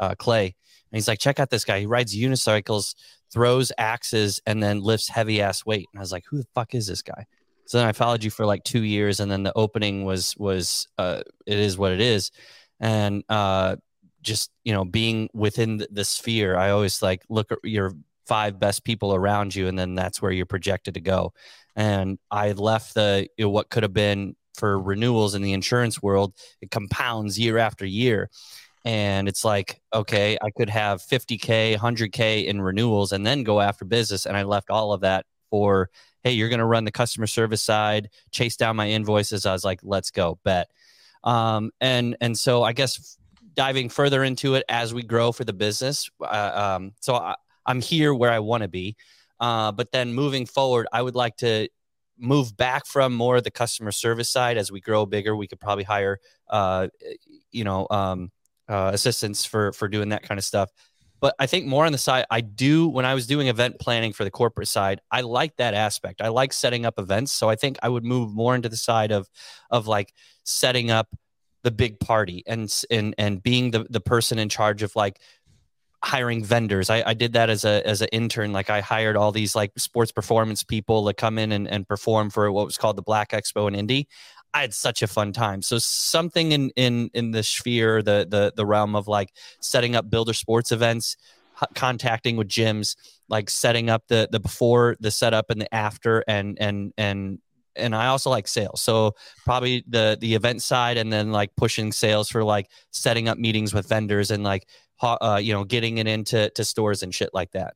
[0.00, 1.80] uh, Clay, and he's like, "Check out this guy.
[1.80, 2.96] He rides unicycles,
[3.32, 6.74] throws axes, and then lifts heavy ass weight." And I was like, "Who the fuck
[6.74, 7.26] is this guy?"
[7.66, 10.88] So then I followed you for like two years, and then the opening was was
[10.98, 12.30] uh, it is what it is,
[12.80, 13.76] and uh,
[14.22, 17.92] just you know being within the, the sphere, I always like look at your
[18.26, 21.32] five best people around you, and then that's where you're projected to go.
[21.74, 26.02] And I left the you know, what could have been for renewals in the insurance
[26.02, 28.30] world, it compounds year after year.
[28.84, 33.84] And it's like, okay, I could have 50K, 100K in renewals and then go after
[33.84, 34.26] business.
[34.26, 35.88] And I left all of that for
[36.22, 39.44] hey, you're going to run the customer service side, chase down my invoices.
[39.44, 40.70] I was like, let's go, bet.
[41.24, 43.16] Um, and and so I guess
[43.54, 46.10] diving further into it as we grow for the business.
[46.20, 48.96] Uh, um, so I, am here where I want to be,
[49.40, 51.68] uh, but then moving forward, I would like to
[52.18, 55.36] move back from more of the customer service side as we grow bigger.
[55.36, 56.18] We could probably hire,
[56.48, 56.88] uh,
[57.50, 58.30] you know, um,
[58.68, 60.70] uh, assistants for for doing that kind of stuff.
[61.20, 64.12] But I think more on the side, I do when I was doing event planning
[64.12, 66.20] for the corporate side, I like that aspect.
[66.20, 67.32] I like setting up events.
[67.32, 69.28] So I think I would move more into the side of
[69.70, 71.08] of like setting up
[71.62, 75.20] the big party and and and being the the person in charge of like
[76.04, 76.90] hiring vendors.
[76.90, 78.52] I, I did that as a as an intern.
[78.52, 82.30] Like I hired all these like sports performance people to come in and, and perform
[82.30, 84.08] for what was called the Black Expo in Indy.
[84.54, 85.62] I had such a fun time.
[85.62, 90.10] So something in in in the sphere, the the the realm of like setting up
[90.10, 91.16] builder sports events,
[91.74, 92.96] contacting with gyms,
[93.28, 97.38] like setting up the the before, the setup, and the after, and and and
[97.76, 98.82] and I also like sales.
[98.82, 103.38] So probably the the event side, and then like pushing sales for like setting up
[103.38, 104.68] meetings with vendors and like
[105.00, 107.74] uh, you know getting it into to stores and shit like that.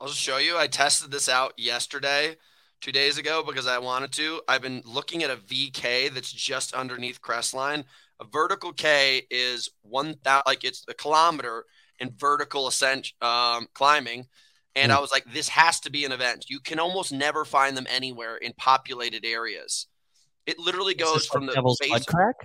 [0.00, 0.56] I'll show you.
[0.56, 2.36] I tested this out yesterday
[2.80, 4.40] two days ago because I wanted to.
[4.48, 7.84] I've been looking at a VK that's just underneath Crestline.
[8.20, 11.64] A vertical K is one thousand, like it's a kilometer
[12.00, 14.26] in vertical ascent um, climbing.
[14.74, 14.92] And.
[14.92, 16.46] I was like, this has to be an event.
[16.48, 19.88] You can almost never find them anywhere in populated areas.
[20.46, 21.90] It literally goes from the devil's base.
[21.90, 22.36] butt crack.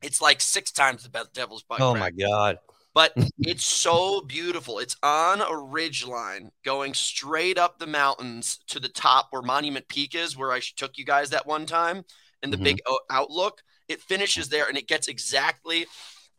[0.00, 1.80] It's like six times the devil's butt.
[1.80, 2.00] Oh crack.
[2.00, 2.58] my god!
[2.94, 4.78] But it's so beautiful.
[4.78, 9.88] It's on a ridge line going straight up the mountains to the top where Monument
[9.88, 12.04] Peak is, where I took you guys that one time,
[12.42, 12.64] and the mm-hmm.
[12.64, 12.80] big
[13.10, 13.62] outlook.
[13.86, 15.84] It finishes there, and it gets exactly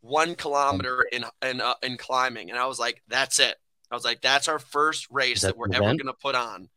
[0.02, 2.50] one kilometer in in uh, in climbing.
[2.50, 3.56] And I was like, "That's it."
[3.91, 6.70] I was like, "That's our first race that, that, we're ever going to put on."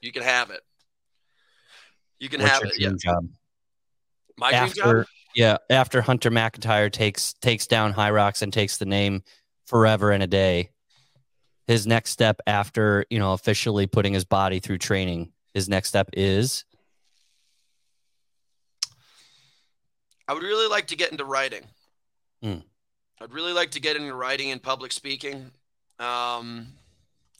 [0.00, 0.60] You can have it.
[2.18, 2.72] You can What's have it.
[2.78, 2.92] Yeah.
[2.98, 3.28] Job?
[4.36, 5.06] My After, dream job.
[5.34, 9.22] Yeah, after Hunter McIntyre takes takes down Hyrox and takes the name
[9.66, 10.70] forever and a day,
[11.66, 16.10] his next step after you know officially putting his body through training, his next step
[16.14, 16.64] is.
[20.26, 21.62] I would really like to get into writing.
[22.42, 22.58] Hmm.
[23.20, 25.50] I'd really like to get into writing and public speaking.
[25.98, 26.68] Um,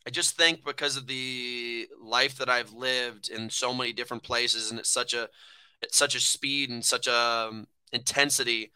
[0.06, 4.70] I just think because of the life that I've lived in so many different places,
[4.70, 5.28] and it's such a
[5.82, 8.72] it's such a speed and such a um, intensity,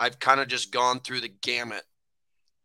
[0.00, 1.84] I've kind of just gone through the gamut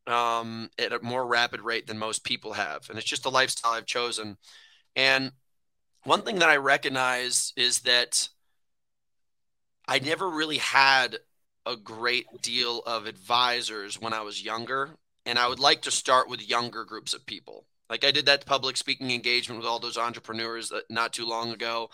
[0.07, 2.89] um, at a more rapid rate than most people have.
[2.89, 4.37] And it's just the lifestyle I've chosen.
[4.95, 5.31] And
[6.03, 8.29] one thing that I recognize is that
[9.87, 11.17] I never really had
[11.65, 14.91] a great deal of advisors when I was younger.
[15.25, 17.65] And I would like to start with younger groups of people.
[17.89, 21.89] Like I did that public speaking engagement with all those entrepreneurs not too long ago.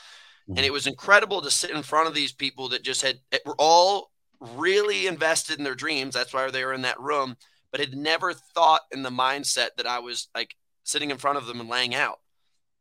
[0.48, 0.66] And mm-hmm.
[0.66, 3.56] it was incredible to sit in front of these people that just had eh, were
[3.58, 6.14] all really invested in their dreams.
[6.14, 7.38] That's why they were in that room,
[7.72, 11.46] but had never thought in the mindset that I was like sitting in front of
[11.46, 12.20] them and laying out.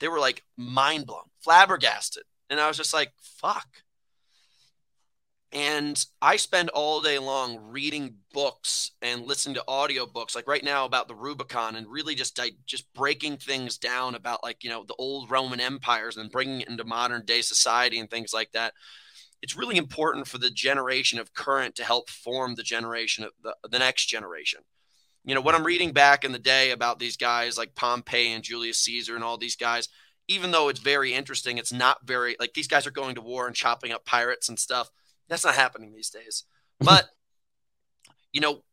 [0.01, 2.25] They were like mind blown, flabbergasted.
[2.51, 3.69] And I was just like, fuck.
[5.53, 10.87] And I spend all day long reading books and listening to audiobooks, like right now
[10.87, 14.95] about the Rubicon, and really just just breaking things down about like you know the
[14.99, 18.73] old Roman empires and bringing it into modern day society and things like that.
[19.43, 23.55] It's really important for the generation of current to help form the generation of the,
[23.69, 24.61] the next generation.
[25.25, 28.43] You know, what I'm reading back in the day about these guys like Pompey and
[28.43, 29.89] Julius Caesar and all these guys,
[30.29, 33.47] even though it's very interesting, it's not very like these guys are going to war
[33.47, 34.91] and chopping up pirates and stuff.
[35.33, 36.45] That's not happening these days.
[36.81, 37.09] But,
[38.33, 38.65] you know,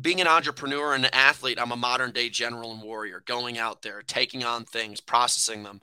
[0.00, 3.82] being an entrepreneur and an athlete, I'm a modern day general and warrior, going out
[3.82, 5.80] there, taking on things, processing them.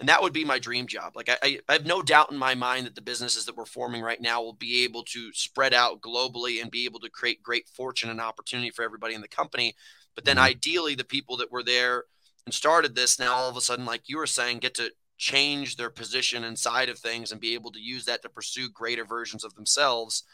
[0.00, 1.12] And that would be my dream job.
[1.14, 4.02] Like, I, I have no doubt in my mind that the businesses that we're forming
[4.02, 7.68] right now will be able to spread out globally and be able to create great
[7.68, 9.76] fortune and opportunity for everybody in the company.
[10.16, 10.46] But then, mm-hmm.
[10.46, 12.02] ideally, the people that were there
[12.46, 14.90] and started this now all of a sudden, like you were saying, get to
[15.22, 19.04] change their position inside of things and be able to use that to pursue greater
[19.04, 20.24] versions of themselves.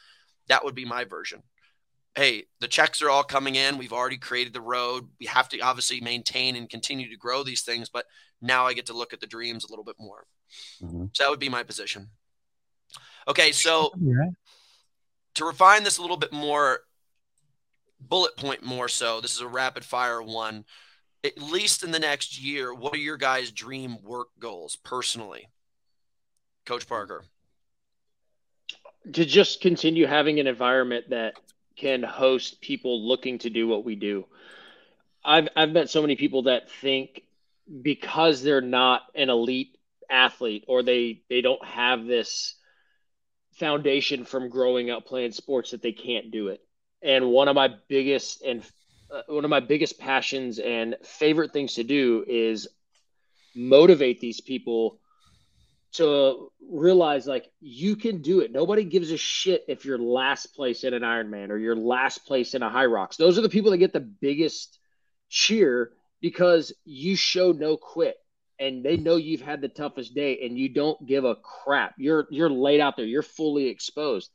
[0.48, 1.42] That would be my version
[2.18, 3.78] hey, the checks are all coming in.
[3.78, 5.08] We've already created the road.
[5.20, 8.06] We have to obviously maintain and continue to grow these things, but
[8.42, 10.26] now I get to look at the dreams a little bit more.
[10.82, 11.06] Mm-hmm.
[11.12, 12.08] So that would be my position.
[13.28, 13.92] Okay, so
[15.34, 16.80] to refine this a little bit more,
[18.00, 20.64] bullet point more so, this is a rapid fire one.
[21.24, 25.48] At least in the next year, what are your guys' dream work goals personally?
[26.64, 27.24] Coach Parker.
[29.12, 31.34] To just continue having an environment that
[31.76, 34.26] can host people looking to do what we do.
[35.24, 37.22] I've I've met so many people that think
[37.82, 39.76] because they're not an elite
[40.10, 42.54] athlete or they they don't have this
[43.52, 46.60] foundation from growing up playing sports that they can't do it.
[47.02, 48.64] And one of my biggest and
[49.10, 52.68] uh, one of my biggest passions and favorite things to do is
[53.54, 55.00] motivate these people
[55.92, 58.52] to realize like you can do it.
[58.52, 62.54] Nobody gives a shit if you're last place in an Ironman or you're last place
[62.54, 63.16] in a Hyrox.
[63.16, 64.78] Those are the people that get the biggest
[65.30, 68.16] cheer because you show no quit
[68.58, 71.94] and they know you've had the toughest day and you don't give a crap.
[71.96, 73.06] You're you're laid out there.
[73.06, 74.30] You're fully exposed.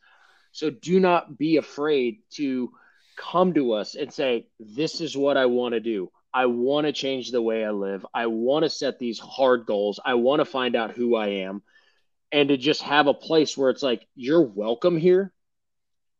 [0.51, 2.71] So do not be afraid to
[3.15, 6.09] come to us and say this is what I want to do.
[6.33, 8.05] I want to change the way I live.
[8.13, 9.99] I want to set these hard goals.
[10.03, 11.61] I want to find out who I am
[12.31, 15.31] and to just have a place where it's like, you're welcome here.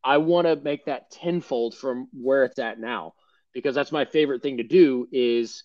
[0.04, 3.14] I want to make that tenfold from where it's at now
[3.54, 5.64] because that's my favorite thing to do is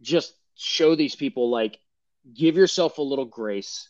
[0.00, 1.78] just show these people like
[2.34, 3.89] give yourself a little grace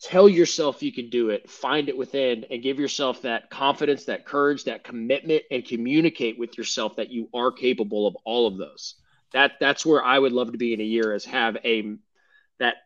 [0.00, 4.24] tell yourself you can do it find it within and give yourself that confidence that
[4.24, 8.94] courage that commitment and communicate with yourself that you are capable of all of those.
[9.32, 11.96] That that's where i would love to be in a year is have a
[12.60, 12.76] that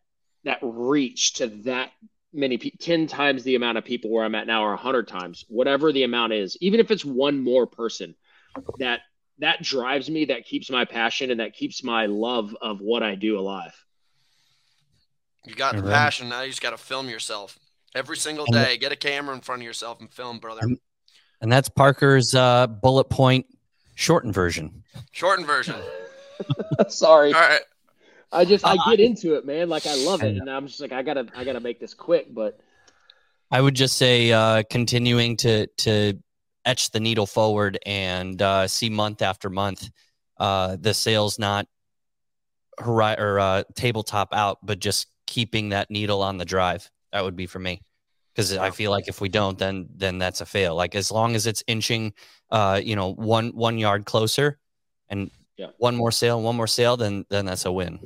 [0.45, 1.91] that reach to that
[2.33, 5.45] many people 10 times the amount of people where i'm at now or 100 times
[5.49, 8.15] whatever the amount is even if it's one more person
[8.79, 9.01] that
[9.39, 13.15] that drives me that keeps my passion and that keeps my love of what i
[13.15, 13.75] do alive
[15.45, 16.29] you got the passion.
[16.29, 17.59] Now you just got to film yourself
[17.95, 18.77] every single day.
[18.77, 20.61] Get a camera in front of yourself and film, brother.
[21.41, 23.47] And that's Parker's uh, bullet point
[23.95, 24.85] shortened version.
[25.11, 25.77] Shortened version.
[26.89, 27.33] Sorry.
[27.33, 27.61] All right.
[28.31, 29.69] I just I get into it, man.
[29.69, 32.33] Like I love it, and I'm just like I gotta I gotta make this quick.
[32.33, 32.59] But
[33.51, 36.19] I would just say uh, continuing to to
[36.65, 39.91] etch the needle forward and uh, see month after month
[40.39, 41.67] uh, the sales not
[42.79, 46.91] hori- or uh, tabletop out, but just keeping that needle on the drive.
[47.11, 47.81] That would be for me.
[48.35, 50.75] Because I feel like if we don't, then then that's a fail.
[50.75, 52.13] Like as long as it's inching,
[52.51, 54.59] uh, you know, one one yard closer,
[55.09, 55.71] and Yeah.
[55.79, 57.99] one more sale, one more sale, then then that's a win.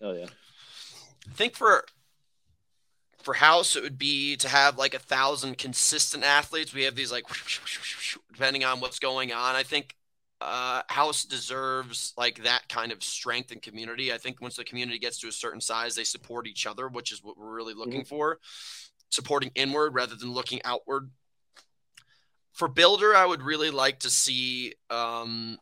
[0.00, 0.26] oh yeah,
[1.30, 1.84] I think for
[3.22, 6.74] for House, it would be to have like a thousand consistent athletes.
[6.74, 7.24] We have these like
[8.32, 9.54] depending on what's going on.
[9.54, 9.94] I think
[10.44, 14.12] uh, House deserves like that kind of strength and community.
[14.12, 17.12] I think once the community gets to a certain size, they support each other, which
[17.12, 18.38] is what we're really looking for.
[19.10, 21.10] Supporting inward rather than looking outward.
[22.52, 24.74] For Builder, I would really like to see.
[24.90, 25.58] Um,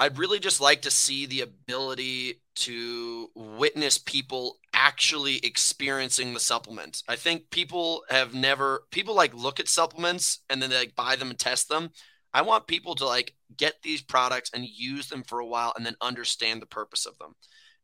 [0.00, 7.02] I'd really just like to see the ability to witness people actually experiencing the supplement.
[7.08, 11.14] I think people have never people like look at supplements and then they like buy
[11.14, 11.90] them and test them.
[12.34, 15.84] I want people to like get these products and use them for a while and
[15.84, 17.34] then understand the purpose of them.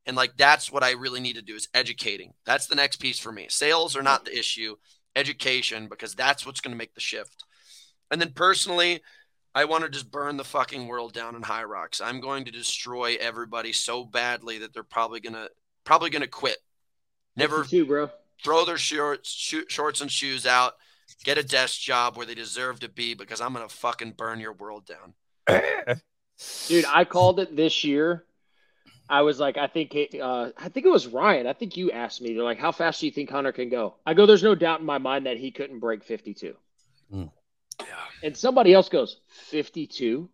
[0.06, 2.32] And like that's what I really need to do is educating.
[2.46, 3.46] That's the next piece for me.
[3.50, 4.76] Sales are not the issue,
[5.14, 7.44] education because that's what's going to make the shift.
[8.10, 9.02] And then personally,
[9.54, 12.00] I want to just burn the fucking world down in Hyrox.
[12.02, 15.48] I'm going to destroy everybody so badly that they're probably gonna
[15.84, 16.58] probably gonna quit.
[17.36, 18.10] Never too, bro.
[18.42, 20.74] throw their shorts, sho- shorts and shoes out.
[21.24, 24.52] Get a desk job where they deserve to be because I'm gonna fucking burn your
[24.52, 25.14] world down.
[26.68, 28.24] Dude, I called it this year.
[29.10, 31.46] I was like, I think, it, uh, I think it was Ryan.
[31.46, 32.34] I think you asked me.
[32.34, 33.94] They're like, how fast do you think Hunter can go?
[34.04, 36.54] I go, there's no doubt in my mind that he couldn't break 52.
[37.10, 37.24] Yeah.
[38.22, 40.28] And somebody else goes, 52?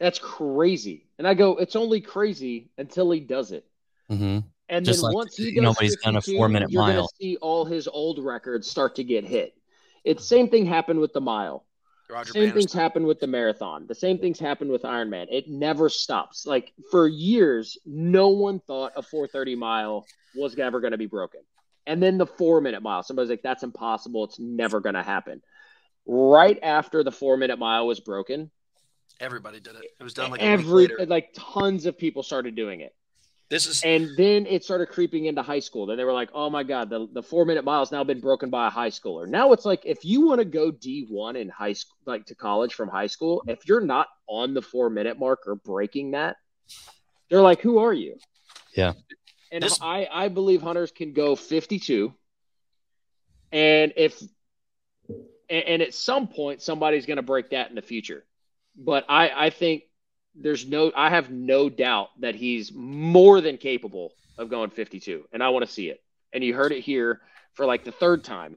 [0.00, 1.06] That's crazy.
[1.18, 3.64] And I go, it's only crazy until he does it.
[4.10, 4.40] Mm-hmm.
[4.68, 6.94] And Just then like once he goes nobody's done a four-minute you're mile.
[6.94, 9.54] gonna see all his old records start to get hit.
[10.04, 11.64] It's same thing happened with the mile.
[12.10, 12.78] Roger same things Bannister.
[12.80, 13.86] happen with the marathon.
[13.86, 15.26] The same things happen with Ironman.
[15.30, 16.44] It never stops.
[16.44, 21.40] Like for years, no one thought a 430 mile was ever going to be broken.
[21.86, 24.24] And then the four minute mile, somebody's like, that's impossible.
[24.24, 25.42] It's never going to happen.
[26.06, 28.50] Right after the four minute mile was broken,
[29.20, 29.82] Everybody did it.
[29.98, 32.94] It was done like every like tons of people started doing it.
[33.50, 35.86] This is And then it started creeping into high school.
[35.86, 38.20] Then they were like, oh my God, the, the four minute mile has now been
[38.20, 39.26] broken by a high schooler.
[39.26, 42.74] Now it's like, if you want to go D1 in high school, like to college
[42.74, 46.36] from high school, if you're not on the four minute mark or breaking that,
[47.28, 48.16] they're like, who are you?
[48.76, 48.92] Yeah.
[49.50, 52.14] And This- I, I believe hunters can go 52.
[53.50, 54.22] And if,
[55.48, 58.24] and, and at some point, somebody's going to break that in the future.
[58.76, 59.82] But I, I think
[60.34, 65.42] there's no I have no doubt that he's more than capable of going 52 and
[65.42, 66.00] I want to see it.
[66.32, 67.20] And you heard it here
[67.54, 68.56] for like the third time.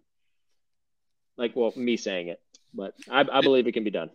[1.37, 2.39] Like well me saying it,
[2.73, 4.11] but I, I believe it can be done.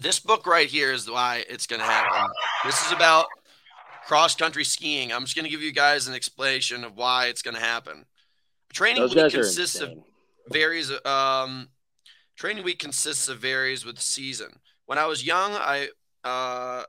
[0.00, 2.30] this book right here is why it's going to happen.
[2.64, 3.26] This is about
[4.06, 5.12] cross country skiing.
[5.12, 8.06] I'm just going to give you guys an explanation of why it's going to happen.
[8.72, 9.90] Training Those week consists of
[10.48, 10.90] varies.
[11.04, 11.68] Um,
[12.36, 14.60] training week consists of varies with season.
[14.86, 15.88] When I was young, I
[16.24, 16.84] uh,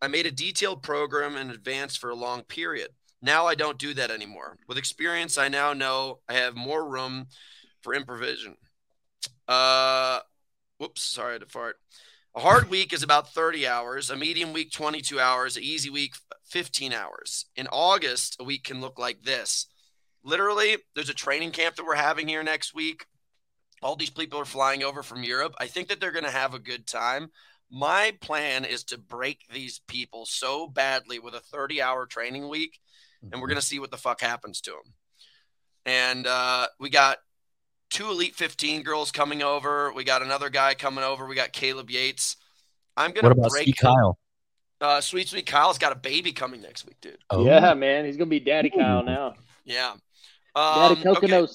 [0.00, 2.90] I made a detailed program in advance for a long period.
[3.22, 4.56] Now I don't do that anymore.
[4.68, 7.26] With experience, I now know I have more room
[7.82, 8.56] for improvisation.
[9.48, 10.20] Uh,
[10.78, 11.76] whoops, sorry to fart.
[12.34, 16.14] A hard week is about 30 hours, a medium week 22 hours, an easy week
[16.44, 17.46] 15 hours.
[17.56, 19.66] In August, a week can look like this.
[20.22, 23.06] Literally, there's a training camp that we're having here next week.
[23.82, 25.54] All these people are flying over from Europe.
[25.58, 27.30] I think that they're going to have a good time.
[27.70, 32.78] My plan is to break these people so badly with a 30 hour training week,
[33.32, 34.92] and we're going to see what the fuck happens to them.
[35.84, 37.18] And uh, we got
[37.90, 39.92] two Elite 15 girls coming over.
[39.92, 41.26] We got another guy coming over.
[41.26, 42.36] We got Caleb Yates.
[42.96, 44.18] I'm going to break Sweet Kyle?
[44.80, 47.18] Uh, Sweet Sweet Kyle's got a baby coming next week, dude.
[47.30, 47.44] Oh.
[47.44, 49.34] Yeah, man, he's gonna be Daddy Kyle now.
[49.64, 49.94] Yeah.
[50.54, 51.46] Daddy Um, okay.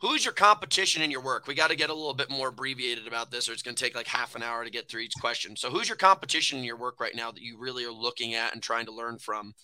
[0.00, 1.48] Who's your competition in your work?
[1.48, 3.82] We got to get a little bit more abbreviated about this, or it's going to
[3.82, 5.56] take like half an hour to get through each question.
[5.56, 8.52] So, who's your competition in your work right now that you really are looking at
[8.52, 9.54] and trying to learn from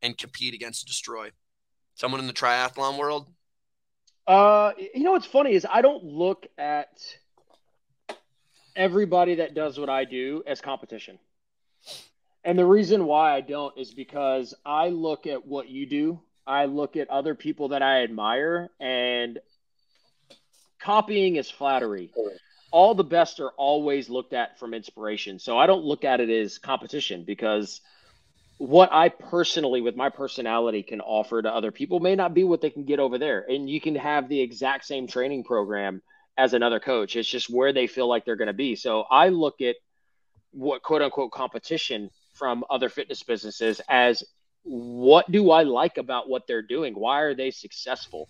[0.00, 1.30] and compete against destroy?
[1.94, 3.30] Someone in the triathlon world?
[4.28, 7.02] Uh, you know what's funny is I don't look at
[8.76, 11.18] everybody that does what I do as competition.
[12.44, 16.66] And the reason why I don't is because I look at what you do, I
[16.66, 19.38] look at other people that I admire, and
[20.80, 22.10] copying is flattery.
[22.72, 25.38] All the best are always looked at from inspiration.
[25.38, 27.80] So I don't look at it as competition because
[28.58, 32.60] what I personally, with my personality, can offer to other people may not be what
[32.60, 33.44] they can get over there.
[33.48, 36.02] And you can have the exact same training program
[36.36, 37.16] as another coach.
[37.16, 38.76] It's just where they feel like they're going to be.
[38.76, 39.76] So I look at
[40.52, 44.24] what quote unquote competition from other fitness businesses as
[44.62, 46.94] what do I like about what they're doing?
[46.94, 48.28] Why are they successful?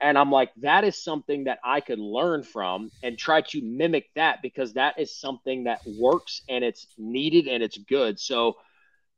[0.00, 4.06] And I'm like, that is something that I could learn from and try to mimic
[4.16, 8.18] that because that is something that works and it's needed and it's good.
[8.18, 8.56] So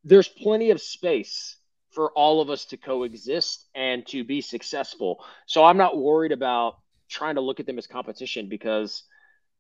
[0.05, 1.57] there's plenty of space
[1.93, 5.24] for all of us to coexist and to be successful.
[5.47, 6.78] So I'm not worried about
[7.09, 9.05] trying to look at them as competition because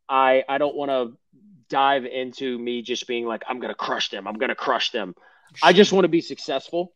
[0.08, 1.16] I I don't want to
[1.68, 4.26] dive into me just being like I'm going to crush them.
[4.26, 5.14] I'm going to crush them.
[5.62, 6.94] I just want to be successful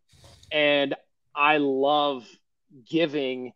[0.51, 0.95] and
[1.35, 2.27] I love
[2.89, 3.53] giving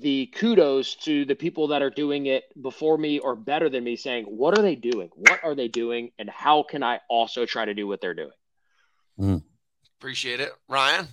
[0.00, 3.96] the kudos to the people that are doing it before me or better than me
[3.96, 5.10] saying what are they doing?
[5.14, 9.42] What are they doing and how can I also try to do what they're doing?
[9.98, 10.52] Appreciate it.
[10.68, 11.06] Ryan?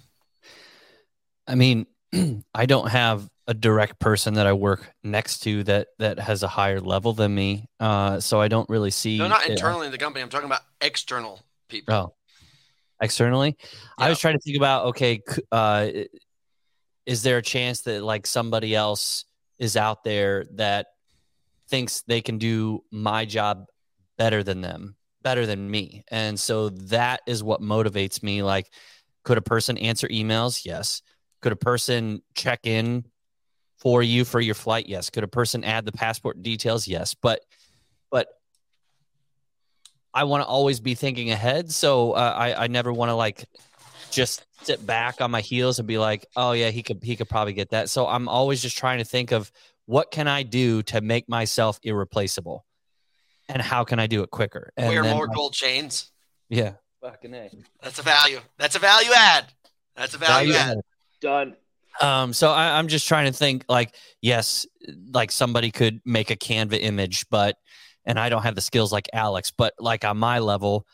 [1.45, 1.87] I mean,
[2.55, 6.47] I don't have a direct person that I work next to that that has a
[6.47, 9.17] higher level than me, uh, so I don't really see.
[9.17, 10.23] No, not it- internally in the company.
[10.23, 11.93] I'm talking about external people.
[11.93, 12.13] Oh,
[13.01, 13.57] externally,
[13.97, 15.21] I was trying to think about okay,
[15.51, 15.87] uh,
[17.09, 19.25] is there a chance that like somebody else
[19.57, 20.85] is out there that
[21.67, 23.65] thinks they can do my job
[24.15, 28.43] better than them, better than me, and so that is what motivates me.
[28.43, 28.71] Like,
[29.23, 30.63] could a person answer emails?
[30.63, 31.01] Yes.
[31.41, 33.05] Could a person check in
[33.79, 34.87] for you for your flight?
[34.87, 35.09] Yes.
[35.09, 36.87] Could a person add the passport details?
[36.87, 37.15] Yes.
[37.15, 37.39] But,
[38.11, 38.27] but
[40.13, 41.71] I want to always be thinking ahead.
[41.71, 43.45] So uh, I, I never want to like
[44.11, 47.29] just sit back on my heels and be like, oh yeah, he could, he could
[47.29, 47.89] probably get that.
[47.89, 49.51] So I'm always just trying to think of
[49.85, 52.65] what can I do to make myself irreplaceable?
[53.47, 54.71] And how can I do it quicker?
[54.77, 56.11] And Wear then, more like, gold chains.
[56.49, 56.73] Yeah.
[57.01, 57.49] Fucking A.
[57.81, 58.39] That's a value.
[58.57, 59.45] That's a value add.
[59.95, 60.77] That's a value, Value add.
[60.77, 60.83] add.
[61.21, 61.55] Done.
[61.99, 64.65] Um, so I, I'm just trying to think like, yes,
[65.11, 67.57] like somebody could make a Canva image, but
[68.05, 70.85] and I don't have the skills like Alex, but like on my level,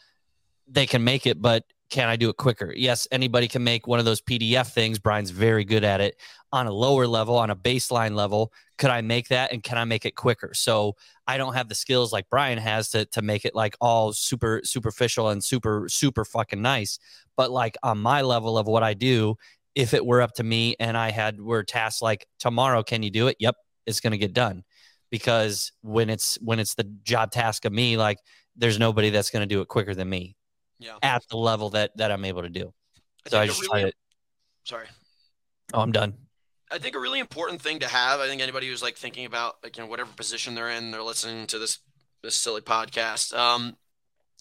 [0.67, 1.63] they can make it, but
[1.95, 2.73] can I do it quicker?
[2.75, 4.99] Yes, anybody can make one of those PDF things.
[4.99, 6.19] Brian's very good at it.
[6.51, 9.85] On a lower level, on a baseline level, could I make that and can I
[9.85, 10.53] make it quicker?
[10.53, 14.11] So I don't have the skills like Brian has to to make it like all
[14.11, 16.99] super superficial and super super fucking nice.
[17.37, 19.37] But like on my level of what I do,
[19.73, 23.09] if it were up to me and I had were tasked like tomorrow, can you
[23.09, 23.37] do it?
[23.39, 24.65] Yep, it's gonna get done.
[25.11, 28.17] Because when it's when it's the job task of me, like
[28.57, 30.35] there's nobody that's gonna do it quicker than me
[30.79, 30.97] Yeah.
[31.01, 32.73] at the level that that I'm able to do.
[33.25, 33.95] I So I just really- try to.
[34.65, 34.87] Sorry.
[35.73, 36.13] Oh, I'm done.
[36.71, 38.19] I think a really important thing to have.
[38.19, 41.03] I think anybody who's like thinking about like you know whatever position they're in, they're
[41.03, 41.79] listening to this
[42.23, 43.37] this silly podcast.
[43.37, 43.77] Um,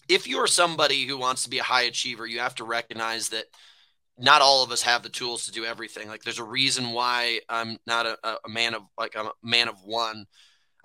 [0.09, 3.45] if you're somebody who wants to be a high achiever, you have to recognize that
[4.17, 6.07] not all of us have the tools to do everything.
[6.07, 9.67] Like there's a reason why I'm not a, a man of like I'm a man
[9.67, 10.25] of one.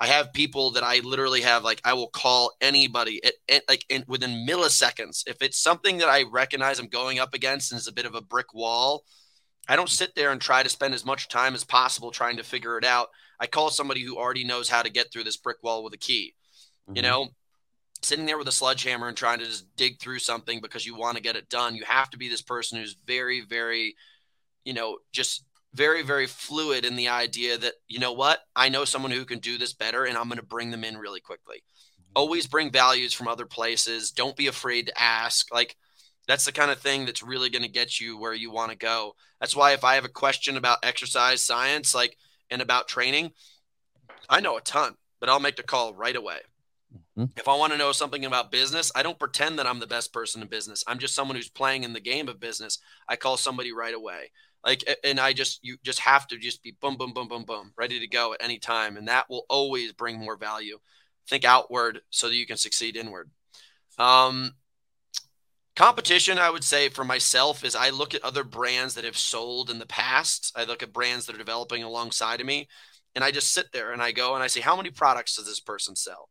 [0.01, 3.85] I have people that I literally have like I will call anybody at, at like
[3.91, 7.87] in, within milliseconds if it's something that I recognize I'm going up against and is
[7.87, 9.05] a bit of a brick wall.
[9.69, 12.43] I don't sit there and try to spend as much time as possible trying to
[12.43, 13.09] figure it out.
[13.39, 15.99] I call somebody who already knows how to get through this brick wall with a
[15.99, 16.35] key.
[16.89, 17.03] You mm-hmm.
[17.03, 17.29] know,
[18.03, 21.19] sitting there with a sledgehammer and trying to just dig through something because you want
[21.19, 21.77] to get it done.
[21.77, 23.95] You have to be this person who's very, very,
[24.65, 25.45] you know, just
[25.75, 29.39] very, very fluid in the idea that, you know what, I know someone who can
[29.39, 31.59] do this better and I'm going to bring them in really quickly.
[31.59, 32.13] Mm-hmm.
[32.17, 34.11] Always bring values from other places.
[34.11, 35.53] Don't be afraid to ask.
[35.53, 35.77] Like,
[36.27, 38.77] that's the kind of thing that's really going to get you where you want to
[38.77, 39.15] go.
[39.41, 42.17] That's why if I have a question about exercise science, like,
[42.51, 43.31] and about training,
[44.29, 46.39] I know a ton, but I'll make the call right away.
[47.17, 47.27] Mm-hmm.
[47.37, 50.13] If I want to know something about business, I don't pretend that I'm the best
[50.13, 50.83] person in business.
[50.87, 52.79] I'm just someone who's playing in the game of business.
[53.09, 54.33] I call somebody right away.
[54.65, 57.73] Like, and I just, you just have to just be boom, boom, boom, boom, boom,
[57.79, 58.97] ready to go at any time.
[58.97, 60.79] And that will always bring more value.
[61.29, 63.31] Think outward so that you can succeed inward.
[63.99, 64.53] Um,
[65.77, 69.71] competition, I would say for myself, is I look at other brands that have sold
[69.71, 70.53] in the past.
[70.55, 72.69] I look at brands that are developing alongside of me.
[73.15, 75.47] And I just sit there and I go and I say, how many products does
[75.47, 76.29] this person sell?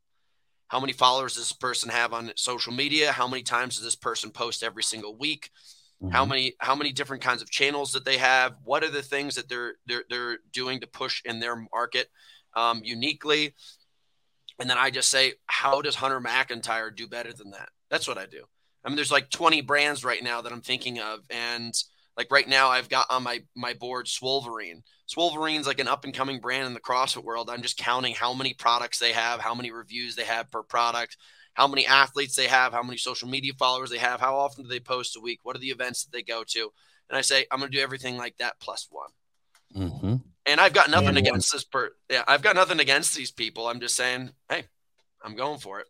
[0.68, 3.12] How many followers does this person have on social media?
[3.12, 5.50] How many times does this person post every single week?
[6.12, 8.56] How many how many different kinds of channels that they have?
[8.64, 12.08] What are the things that they're they're they're doing to push in their market
[12.56, 13.54] um, uniquely?
[14.60, 17.70] And then I just say, how does Hunter McIntyre do better than that?
[17.90, 18.44] That's what I do.
[18.84, 21.74] I mean, there's like 20 brands right now that I'm thinking of, and
[22.16, 24.84] like right now, I've got on my my board Swolverine.
[25.14, 27.50] Swolverine's like an up and coming brand in the CrossFit world.
[27.50, 31.18] I'm just counting how many products they have, how many reviews they have per product,
[31.60, 34.70] how many athletes they have, how many social media followers they have, how often do
[34.70, 36.72] they post a week, what are the events that they go to,
[37.10, 39.10] and I say I'm going to do everything like that plus one.
[39.76, 40.16] Mm-hmm.
[40.46, 41.28] And I've got nothing And one.
[41.28, 43.68] against this per yeah, I've got nothing against these people.
[43.68, 44.64] I'm just saying, hey,
[45.22, 45.88] I'm going for it.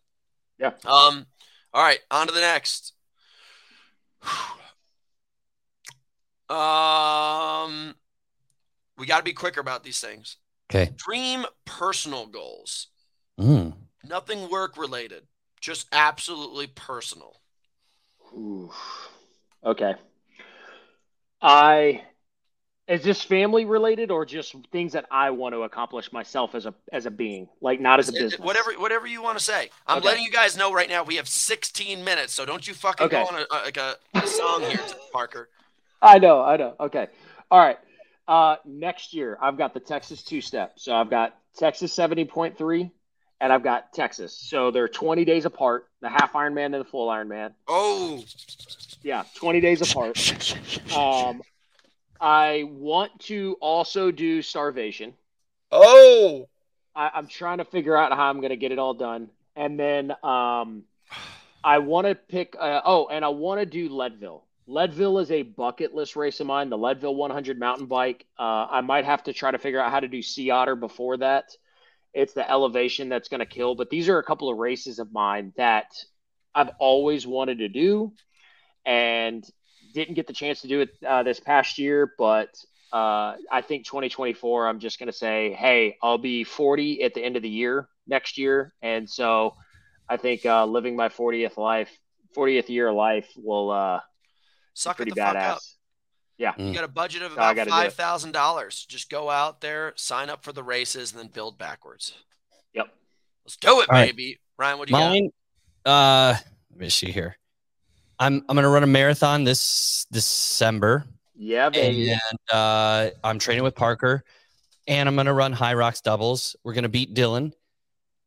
[0.58, 0.72] Yeah.
[0.84, 1.24] Um,
[1.72, 2.92] all right, on to the next.
[6.48, 7.94] Um
[8.98, 10.36] we gotta be quicker about these things.
[10.68, 10.90] Okay.
[10.96, 12.88] Dream personal goals.
[13.38, 13.74] Mm.
[14.02, 15.28] Nothing work related.
[15.60, 17.36] Just absolutely personal.
[18.34, 18.70] Ooh.
[19.64, 19.94] Okay.
[21.42, 22.02] I
[22.88, 26.74] is this family related or just things that I want to accomplish myself as a
[26.92, 28.40] as a being, like not as a business?
[28.40, 29.70] Whatever whatever you want to say.
[29.86, 30.08] I'm Okay.
[30.08, 33.22] letting you guys know right now we have 16 minutes, so don't you fucking Okay.
[33.22, 34.80] go on a, a- like a, a song here,
[35.12, 35.48] Parker.
[36.02, 36.74] I know, I know.
[36.80, 37.06] Okay.
[37.50, 37.78] All right.
[38.26, 40.74] Uh, next year, I've got the Texas two step.
[40.76, 42.90] So I've got Texas 70.3
[43.40, 44.36] and I've got Texas.
[44.36, 47.52] So they're 20 days apart the half Ironman and the full Ironman.
[47.68, 48.22] Oh,
[49.02, 50.18] Yeah, 20 days apart.
[50.96, 51.42] Um,
[52.20, 55.14] I want to also do starvation.
[55.72, 56.48] oh,
[56.94, 59.30] I, I'm trying to figure out how I'm going to get it all done.
[59.56, 60.82] And then um,
[61.62, 64.44] I want to pick, uh, oh, and I want to do Leadville.
[64.66, 68.26] Leadville is a bucket list race of mine, the Leadville 100 mountain bike.
[68.38, 71.16] Uh, I might have to try to figure out how to do Sea Otter before
[71.18, 71.56] that.
[72.12, 73.74] It's the elevation that's going to kill.
[73.74, 75.92] But these are a couple of races of mine that
[76.54, 78.12] I've always wanted to do
[78.84, 79.44] and
[79.94, 82.12] didn't get the chance to do it uh, this past year.
[82.18, 82.48] But
[82.92, 87.24] uh, I think 2024, I'm just going to say, hey, I'll be 40 at the
[87.24, 88.74] end of the year next year.
[88.82, 89.54] And so
[90.08, 91.90] I think uh, living my 40th life,
[92.36, 94.00] 40th year of life will uh,
[94.74, 95.50] suck it pretty the fuck badass.
[95.50, 95.60] up.
[96.40, 96.54] Yeah.
[96.56, 97.78] You got a budget of about gotta do it.
[97.78, 98.86] five thousand dollars.
[98.88, 102.14] Just go out there, sign up for the races, and then build backwards.
[102.72, 102.88] Yep.
[103.44, 104.06] Let's do it, All right.
[104.08, 104.40] baby.
[104.58, 105.10] Ryan, what do you got?
[105.10, 105.30] Mine,
[105.84, 106.34] uh,
[106.70, 107.36] let me see here.
[108.18, 111.04] I'm I'm gonna run a marathon this December,
[111.36, 112.10] Yeah, baby.
[112.12, 114.24] and uh, I'm training with Parker,
[114.88, 116.56] and I'm gonna run Hyrox doubles.
[116.64, 117.52] We're gonna beat Dylan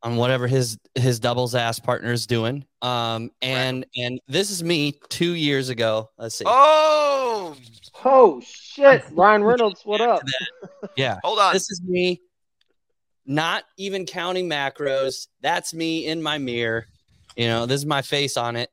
[0.04, 2.64] on whatever his his doubles ass partner is doing.
[2.84, 6.12] Um, and and this is me two years ago.
[6.20, 6.46] Let's see.
[6.48, 7.56] Oh,
[8.06, 10.24] Oh shit, Ryan Reynolds, what up?
[10.98, 11.54] Yeah, hold on.
[11.54, 12.22] this is me.
[13.26, 15.28] Not even counting macros.
[15.42, 16.86] That's me in my mirror.
[17.38, 18.70] You know, this is my face on it.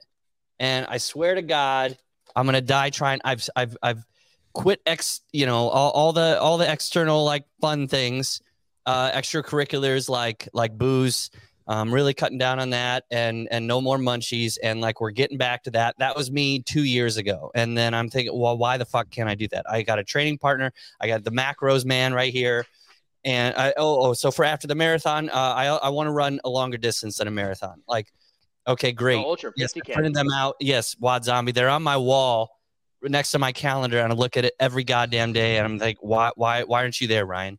[0.58, 1.96] And I swear to God,
[2.34, 3.20] I'm gonna die trying.
[3.24, 4.04] I've I've I've
[4.52, 5.20] quit ex.
[5.32, 8.40] You know, all, all the all the external like fun things,
[8.86, 11.30] uh, extracurriculars like like booze.
[11.66, 15.38] Um, really cutting down on that and and no more munchies and like we're getting
[15.38, 15.94] back to that.
[15.98, 17.52] That was me two years ago.
[17.54, 19.70] And then I'm thinking, well, why the fuck can't I do that?
[19.70, 20.72] I got a training partner.
[21.00, 22.66] I got the macros man right here.
[23.24, 26.40] And I oh, oh so for after the marathon, uh, I I want to run
[26.44, 27.82] a longer distance than a marathon.
[27.86, 28.12] Like,
[28.66, 29.18] okay, great.
[29.18, 29.80] Oh, Ultra Yes, 50K.
[29.90, 30.56] I'm printing them out.
[30.58, 31.52] Yes, Wad Zombie.
[31.52, 32.50] They're on my wall
[33.02, 35.98] next to my calendar, and I look at it every goddamn day, and I'm like,
[36.00, 37.58] why, why, why aren't you there, Ryan?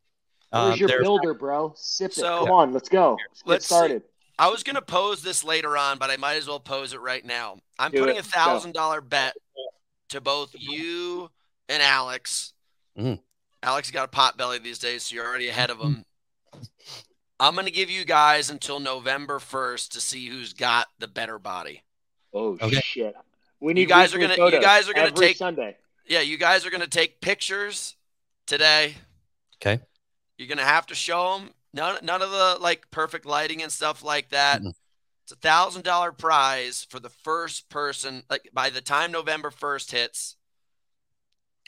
[0.51, 1.73] Where's Um, your builder, bro?
[1.77, 2.15] Sip it.
[2.15, 3.17] So- Come on, let's go.
[3.29, 3.75] Let's, Let's get see.
[3.75, 4.03] started.
[4.37, 7.23] I was gonna pose this later on, but I might as well pose it right
[7.23, 7.59] now.
[7.77, 9.35] I'm Do putting a thousand dollar bet
[10.09, 11.29] to both you
[11.69, 12.53] and Alex.
[12.97, 13.21] Mhm.
[13.63, 16.05] Alex got a pot belly these days, so you're already ahead of him.
[17.39, 21.83] I'm gonna give you guys until November first to see who's got the better body.
[22.33, 22.81] Oh Okay.
[22.81, 23.15] shit.
[23.59, 25.77] We need guys are gonna- you guys are gonna take- Sunday.
[26.07, 27.95] Yeah, you guys are gonna take pictures
[28.47, 28.97] today.
[29.57, 29.81] Okay.
[30.41, 34.03] You're gonna have to show them none, none of the like perfect lighting and stuff
[34.03, 34.61] like that.
[34.63, 34.73] Mhm.
[35.23, 38.23] It's a thousand dollar prize for the first person.
[38.27, 40.35] Like by the time November first hits,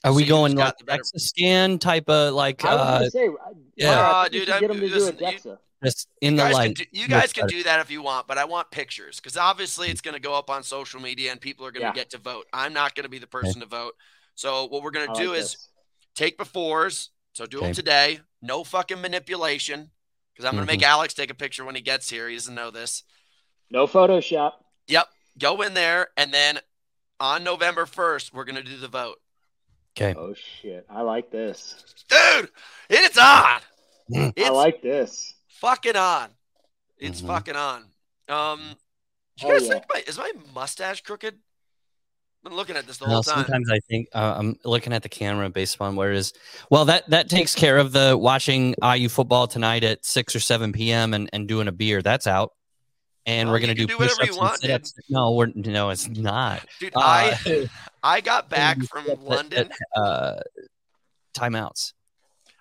[0.04, 2.98] Are we going got like the better- DEXA scan type of like I was uh,
[3.00, 3.26] gonna say,
[3.76, 3.92] yeah.
[3.92, 6.08] yeah, Uh, I think we dude, I'm- get them to do a listen, you- just
[6.22, 6.76] in the guys, light?
[6.78, 7.58] can do, you guys can better.
[7.58, 10.34] do that if you want, but I want pictures because obviously it's going to go
[10.34, 11.94] up on social media and people are going to Yeah.
[11.94, 12.48] get to vote.
[12.54, 13.94] I'm not going to be the person to vote.
[14.36, 15.70] So what we're going to do like is this.
[16.16, 17.10] take befores.
[17.34, 18.20] So do them today.
[18.42, 19.92] No fucking manipulation
[20.34, 20.88] because I'm going to make Mhm.
[20.88, 22.30] Alex take a picture when he gets here.
[22.30, 23.04] He doesn't know this.
[23.70, 24.54] no Photoshop.
[24.88, 25.08] Yep.
[25.40, 26.60] Go in there and then
[27.20, 29.20] on November 1st, we're going to do the vote.
[29.98, 30.14] Okay.
[30.18, 31.76] Oh shit, I like this.
[32.10, 32.50] Dude,
[32.90, 33.62] it's on.
[34.12, 34.34] Mm.
[34.36, 35.34] It's I like this.
[35.60, 36.30] fucking on.
[36.98, 37.28] It's Mhm.
[37.28, 37.92] fucking on.
[38.28, 38.76] Um,
[39.38, 39.70] you guys yeah.
[39.74, 41.40] think my, is my mustache crooked?
[42.44, 43.46] Been looking at this the Well, whole time.
[43.46, 46.34] sometimes I think uh, I'm looking at the camera based upon where it is.
[46.70, 50.74] Well, that that takes care of the watching IU football tonight at six or seven
[50.74, 51.14] p.m.
[51.14, 52.02] and, and doing a beer.
[52.02, 52.52] That's out,
[53.26, 54.60] and Oh, we're gonna do, do whatever you want.
[55.10, 56.66] No, we're no, it's not.
[56.82, 57.70] Dude, Uh, I
[58.04, 59.70] I got back from the- London.
[59.96, 60.42] uh,
[61.34, 61.94] timeouts.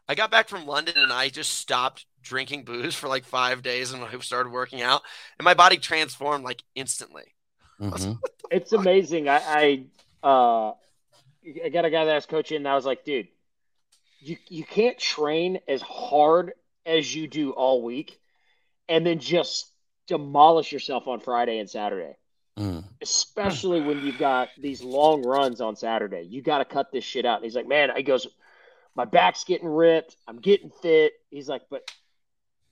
[0.08, 3.92] I got back from London and I just stopped drinking booze for like five days
[3.92, 5.02] and I started working out,
[5.38, 7.34] and my body transformed like instantly.
[7.82, 8.18] Mhm.
[8.50, 9.30] It's amazing.
[9.30, 10.74] I, I uh
[11.64, 13.28] I got a guy that I was coaching and I was like, dude,
[14.20, 16.52] you you can't train as hard
[16.84, 18.20] as you do all week
[18.90, 19.72] and then just
[20.06, 22.16] demolish yourself on Friday and Saturday.
[22.58, 22.84] Mm.
[23.00, 26.22] Especially when you've got these long runs on Saturday.
[26.28, 27.36] You got to cut this shit out.
[27.36, 28.26] And he's like, man, he goes,
[28.94, 30.16] my back's getting ripped.
[30.28, 31.14] I'm getting fit.
[31.30, 31.90] He's like, but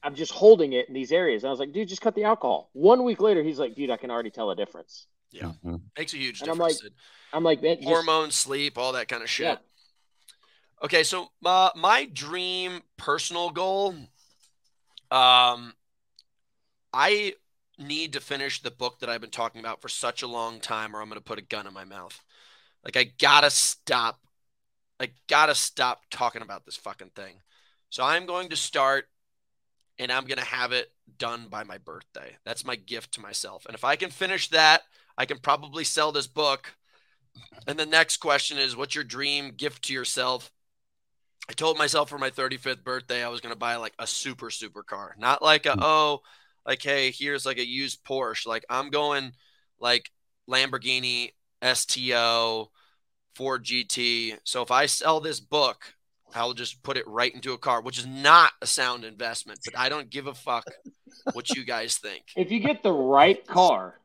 [0.03, 1.42] I'm just holding it in these areas.
[1.42, 2.70] And I was like, dude, just cut the alcohol.
[2.72, 5.07] One week later, he's like, dude, I can already tell a difference.
[5.30, 5.82] Yeah, Mhm.
[5.96, 6.82] makes a huge And I'm difference.
[6.82, 6.92] like.
[7.32, 9.44] I'm like, man, just, Hormones, sleep, all that kind of shit.
[9.46, 9.57] yeah.
[10.82, 13.94] Okay, so uh, my dream personal goal,
[15.11, 15.74] um,
[16.92, 17.34] I
[17.78, 20.94] need to finish the book that I've been talking about for such a long time,
[20.96, 22.18] or I'm going to put a gun in my mouth.
[22.84, 24.20] Like I gotta stop.
[24.98, 27.34] I gotta stop talking about this fucking thing.
[27.90, 29.07] So I'm going to start,
[30.01, 32.34] and I'm going to have it done by my birthday.
[32.44, 33.66] That's my gift to myself.
[33.66, 34.80] And if I can finish that,
[35.16, 36.74] I can probably sell this book.
[37.68, 40.51] And the next question is, what's your dream gift to yourself?
[41.51, 44.51] I told myself for my 35th birthday I was going to buy like a super
[44.51, 45.14] super car.
[45.18, 46.20] Not like a oh,
[46.64, 48.46] like hey, here's like a used Porsche.
[48.46, 49.32] Like I'm going
[49.78, 50.11] like
[50.48, 51.32] Lamborghini
[51.62, 52.70] STO,
[53.34, 54.38] Ford GT.
[54.44, 55.94] So if I sell this book,
[56.35, 59.76] I'll just put it right into a car, which is not a sound investment, but
[59.78, 60.64] I don't give a fuck
[61.33, 62.22] what you guys think.
[62.37, 64.01] If you get the right car,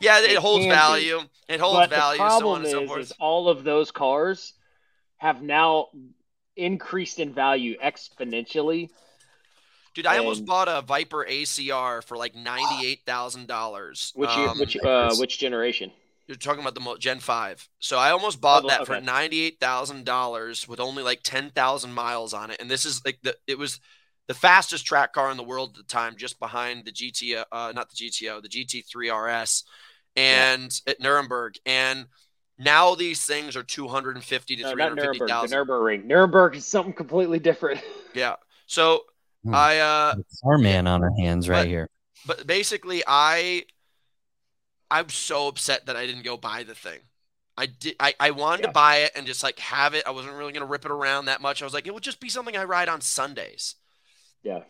[0.00, 0.74] Yeah, it, It holds can be.
[0.76, 1.20] value.
[1.48, 3.00] It holds but value, the so problem on and so is, forth.
[3.00, 4.52] is all of those cars
[5.18, 5.88] have now
[6.56, 8.90] increased in value exponentially.
[9.94, 14.12] Dude, I almost bought a Viper ACR for like ninety eight thousand dollars.
[14.14, 15.90] Which Um, which uh, which generation?
[16.26, 17.68] You're talking about the Gen Five.
[17.78, 21.50] So I almost bought Oh, that for ninety eight thousand dollars with only like ten
[21.50, 23.80] thousand miles on it, and this is like the it was
[24.28, 27.72] the fastest track car in the world at the time, just behind the GTO, uh,
[27.76, 29.62] not the GTO, the GT3 RS,
[30.16, 31.54] and at Nuremberg.
[31.64, 32.06] And
[32.58, 35.20] now these things are two hundred and fifty to No, three not Nuremberg.
[35.20, 35.54] The thousand.
[35.56, 36.04] Nuremberg.
[36.06, 37.80] Nuremberg is something completely different.
[38.14, 38.36] Yeah.
[38.66, 39.02] So
[39.44, 39.54] Hmm.
[39.54, 40.14] I uh
[40.44, 41.88] Our man on our hands right But- here.
[42.26, 43.64] but basically I
[44.90, 47.00] I'm so upset that I didn't go buy the thing.
[47.58, 48.66] I did I, I wanted Yeah.
[48.68, 50.06] to buy it and just like have it.
[50.06, 51.62] I wasn't really gonna rip it around that much.
[51.62, 53.76] I was like, it would just be something I ride on Sundays.
[54.42, 54.60] Yeah.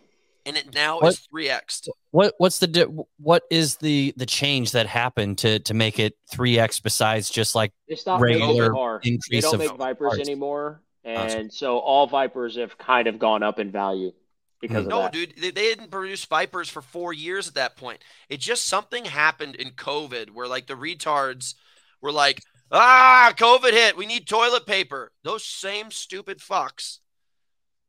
[0.46, 1.82] And it now What- is three X.
[2.12, 2.86] What what's the di-
[3.18, 7.54] what is the the change that happened to to make it three x besides just
[7.56, 9.00] like They stopped Regular the car.
[9.02, 10.20] They increase don't of make Vipers parts?
[10.20, 11.38] anymore, Gotcha.
[11.38, 14.12] and so all Vipers have kind of gone up in value
[14.60, 18.02] because No, dude, they, they didn't produce Vipers for four years at that point.
[18.28, 21.54] It just something happened in COVID where like the retards
[22.00, 23.96] were like, ah, COVID hit.
[23.96, 25.12] We need toilet paper.
[25.24, 26.98] Those same stupid fucks.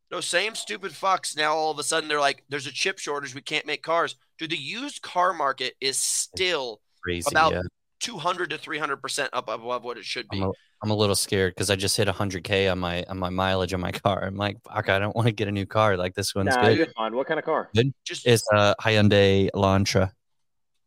[0.09, 1.35] Those same stupid fucks.
[1.35, 3.35] Now all of a sudden they're like, there's a chip shortage.
[3.35, 4.15] We can't make cars.
[4.37, 7.27] Dude, the used car market is still crazy?
[7.31, 7.61] About- yeah.
[7.99, 10.37] 200 to 300 percent up above what it should be.
[10.37, 10.51] I'm a,
[10.83, 13.81] I'm a little scared because I just hit 100k on my on my mileage on
[13.81, 14.23] my car.
[14.25, 15.97] I'm like, fuck, I don't want to get a new car.
[15.97, 16.77] Like this one's Nah, good.
[16.77, 17.15] you're fine.
[17.15, 17.69] What kind of car?
[18.05, 20.11] Just It's a Hyundai Elantra.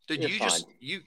[0.06, 1.00] dude, you're you just you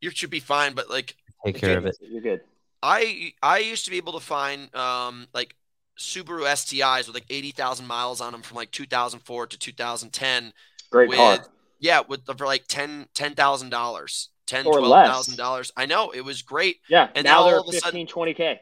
[0.00, 0.74] you should be fine.
[0.74, 1.96] But like Take care of it.
[2.00, 2.40] You're good.
[2.82, 5.54] I I used to be able to find um like
[5.98, 10.52] Subaru STIs with like 80,000 miles on them from like 2004 to 2010.
[10.90, 11.38] Great with, car.
[11.78, 14.28] Yeah, with the, for like 10 $10,000.
[14.46, 15.28] 10 Or less.
[15.28, 15.70] $12,000.
[15.76, 16.76] I know, it was great.
[16.88, 17.08] Yeah.
[17.14, 18.58] And now, now they're all of a sudden- 15, 20k.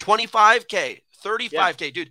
[0.00, 2.10] 25k, 35k, dude.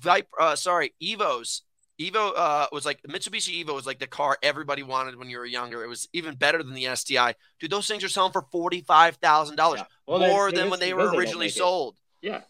[0.00, 1.60] Vipe uh sorry, Evos.
[2.00, 5.44] Evo uh was like Mitsubishi Evo was like the car everybody wanted when you were
[5.44, 5.84] younger.
[5.84, 7.34] It was even better than the STI.
[7.60, 11.46] Dude, those things are selling for $45,000 Well, more they than when they were originally
[11.48, 11.54] it.
[11.54, 11.96] sold.
[12.22, 12.40] Yeah.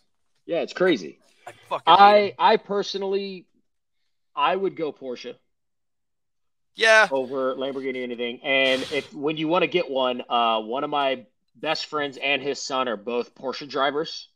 [0.47, 1.19] Yeah, it's crazy.
[1.47, 1.83] I fucking.
[1.87, 3.47] I I personally,
[4.37, 5.35] I would go Porsche
[6.77, 7.09] Yeah.
[7.11, 8.41] over Lamborghini anything.
[8.43, 12.43] And if when you want to get one, uh, one of my best friends and
[12.43, 14.29] his son are both Porsche drivers,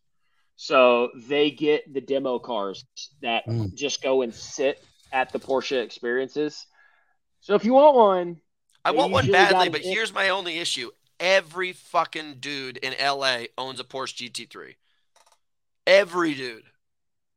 [0.56, 2.84] so they get the demo cars
[3.22, 3.74] that Mm.
[3.74, 6.66] just go and sit at the Porsche experiences.
[7.40, 8.40] So if you want one,
[8.84, 10.90] I want one badly, but an- here's my only issue.
[11.20, 14.76] Every fucking dude in LA owns a Porsche GT3.
[15.86, 16.64] Every dude.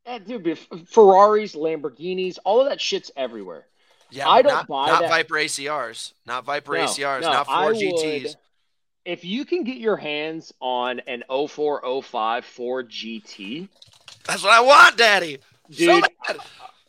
[0.05, 3.67] eh, dude, Ferraris, Lamborghinis, all of that shit's everywhere.
[4.11, 7.47] Yeah, I don't not, buy not that- Viper ACRs, not Viper No, ACRs, no, not
[7.49, 8.35] I four would- GTs.
[9.03, 13.67] If you can get your hands on an 0405 Ford GT,
[14.27, 15.39] That's what I want, Daddy.
[15.71, 16.37] So dude, bad.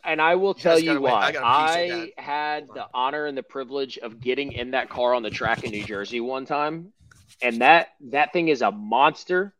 [0.03, 1.11] and I will tell you wait.
[1.11, 1.21] why.
[1.23, 4.71] I got a piece of I had the honor and the privilege of getting in
[4.71, 6.93] that car on the track in New Jersey one time,
[7.41, 9.55] and that that thing is a monster.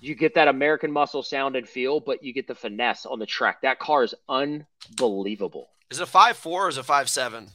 [0.00, 3.26] You get that American muscle sound and feel, but you get the finesse on the
[3.26, 3.62] track.
[3.62, 5.70] That car is unbelievable.
[5.90, 7.48] Is it a five four or is it five seven?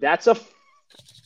[0.00, 0.36] That's a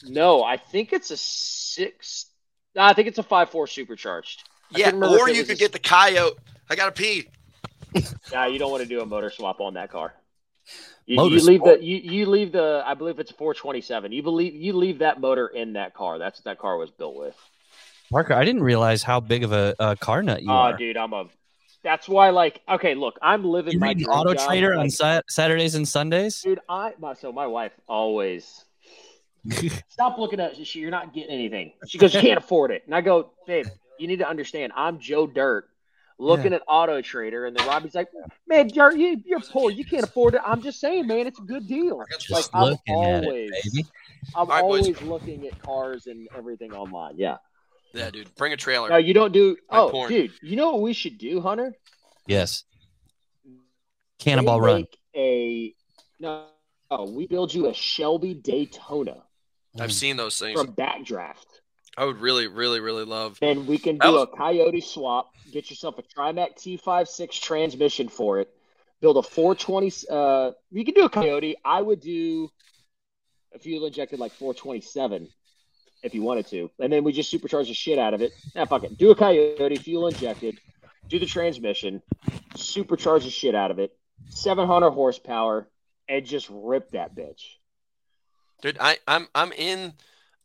[0.05, 0.43] no.
[0.43, 2.27] I think it's a six.
[2.75, 4.43] No, I think it's a five four supercharged.
[4.75, 6.37] I Yeah, or you could a- get the Coyote.
[6.69, 7.29] I gotta pee.
[8.33, 10.15] Yeah, you don't want to do a motor swap on that car.
[11.07, 11.79] You, you leave swap.
[11.79, 14.11] the you, you leave the I believe it's a 427.
[14.11, 16.19] You believe you leave that motor in that car.
[16.19, 17.37] That's what that car was built with.
[18.11, 20.77] Parker, I didn't realize how big of a, a car nut you Oh, are.
[20.77, 21.27] dude, I'm a.
[21.85, 24.85] That's why, like, okay, look, I'm living You my read dream Auto job, Trader like,
[24.85, 26.41] on sa- Saturdays and Sundays?
[26.41, 28.65] Dude, I my so my wife always
[29.89, 30.81] stop looking at she.
[30.81, 31.73] You're not getting anything.
[31.87, 33.67] She goes, you can't afford it, and I go, babe,
[33.99, 34.73] you need to understand.
[34.75, 35.69] I'm Joe Dirt,
[36.19, 38.09] looking at Auto Trader, and then Robbie's like,
[38.49, 40.41] man, Dirt, you, you're poor, you can't afford it.
[40.45, 42.03] I'm just saying, man, it's a good deal.
[42.11, 43.87] Just like I'm always, it, baby.
[44.35, 44.81] I'm All right, boys.
[44.87, 47.15] always looking at cars and everything online.
[47.19, 47.37] Yeah.
[47.95, 48.35] Yeah, dude.
[48.35, 48.89] Bring a trailer.
[48.91, 49.57] No, you don't do.
[49.71, 50.11] My Oh, porn.
[50.11, 51.75] dude, you know what we should do, Hunter?
[52.27, 52.65] Yes.
[54.19, 54.87] Cannonball They Run.
[55.17, 55.75] A
[56.19, 56.47] no,
[56.91, 59.23] no, we build you a Shelby Daytona
[59.79, 60.61] I've seen those things.
[60.61, 61.47] from Backdraft.
[61.97, 63.39] I would really, really, really love.
[63.43, 65.33] And we can do was- a Coyote swap.
[65.53, 68.53] Get yourself a Tremec T56 transmission for it.
[69.01, 69.93] Build a 420.
[70.11, 71.57] Uh, you can do a Coyote.
[71.65, 72.51] I would do
[73.55, 75.29] a fuel injected like 427
[76.05, 78.33] if you wanted to, and then we just supercharge the shit out of it.
[78.55, 78.97] Nah, fuck it.
[78.97, 80.61] Do a Coyote, fuel injected.
[81.09, 82.01] Do the transmission,
[82.55, 83.97] supercharge the shit out of it.
[84.29, 85.69] 700 horsepower,
[86.09, 87.43] and just rip that bitch.
[88.63, 89.95] Dude, I, I'm I'm in.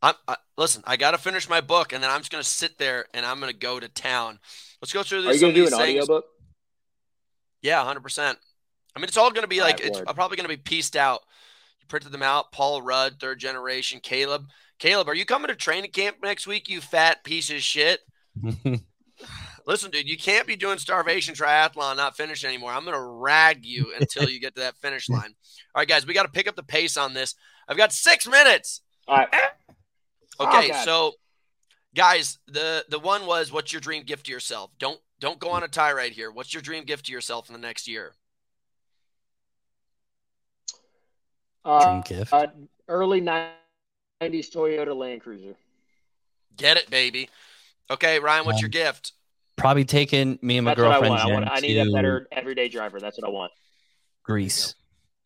[0.02, 0.84] I'm I, listen.
[0.88, 3.40] I got to finish my book, and then I'm just gonna sit there and I'm
[3.40, 4.40] gonna go to town.
[4.82, 5.36] Let's go through Are this.
[5.36, 6.04] you gonna do an things.
[6.04, 6.26] audiobook?
[7.62, 8.38] Yeah, hundred percent.
[8.96, 10.16] I mean, it's all gonna be like Alright, it's word.
[10.16, 11.22] probably gonna be pieced out.
[11.80, 12.52] You printed them out.
[12.52, 14.00] Paul Rudd, third generation.
[14.02, 14.46] Caleb,
[14.80, 16.70] Caleb, are you coming to training camp next week?
[16.70, 18.00] You fat piece of shit.
[19.68, 22.72] Listen, dude, you can't be doing starvation triathlon, not finish anymore.
[22.72, 25.36] I'm gonna rag you until you get to that finish line.
[25.76, 27.36] All right, guys, we got to pick up the pace on this.
[27.68, 28.82] I've got six minutes.
[29.08, 29.30] All right.
[30.42, 31.12] Okay, Oh, so
[31.94, 34.72] guys, the the one was what's your dream gift to yourself?
[34.80, 36.32] Don't don't go on a tirade here.
[36.32, 38.14] What's your dream gift to yourself in the next year?
[41.66, 42.32] Uh, Dream gift.
[42.32, 42.48] uh,
[42.88, 43.20] early
[44.22, 45.56] '90s Toyota Land Cruiser.
[46.58, 47.30] Get it, baby.
[47.90, 49.14] Okay, Ryan, what's your Um, gift?
[49.56, 51.22] Probably taking me and my That's what I girlfriend want.
[51.22, 51.50] I, want.
[51.52, 53.00] I need a better everyday driver.
[53.00, 53.52] That's what I want.
[54.24, 54.76] Greece.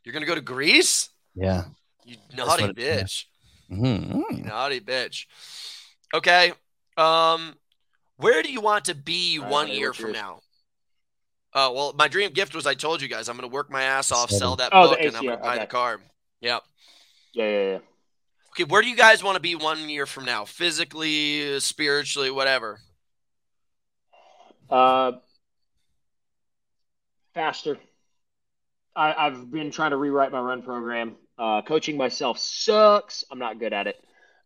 [0.04, 1.10] You're gonna go to Greece?
[1.36, 1.66] Yeah.
[2.06, 3.02] You naughty what it- yeah.
[3.04, 3.26] bitch.
[3.72, 4.38] Mhm.
[4.38, 5.26] You naughty bitch.
[6.14, 6.54] Okay.
[6.98, 7.56] Um,
[8.18, 10.14] where do you want to be All right, one year from yours?
[10.16, 10.40] now?
[11.54, 14.12] Oh well, my dream gift was I told you guys I'm gonna work my ass
[14.12, 14.40] off, Seven.
[14.40, 16.00] sell that Oh, book, and I'm gonna buy the car.
[16.42, 16.64] Yep.
[17.34, 17.80] Yeah, yeah, yeah.
[18.54, 20.46] Okay, where do you guys want to be one year from now?
[20.46, 22.80] Physically, spiritually, whatever.
[24.70, 25.14] Uh,
[27.34, 27.80] faster.
[28.96, 31.16] I, I've been trying to rewrite my run program.
[31.36, 33.24] Uh, coaching myself sucks.
[33.32, 33.96] I'm not good at it.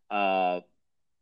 [0.10, 0.62] Uh,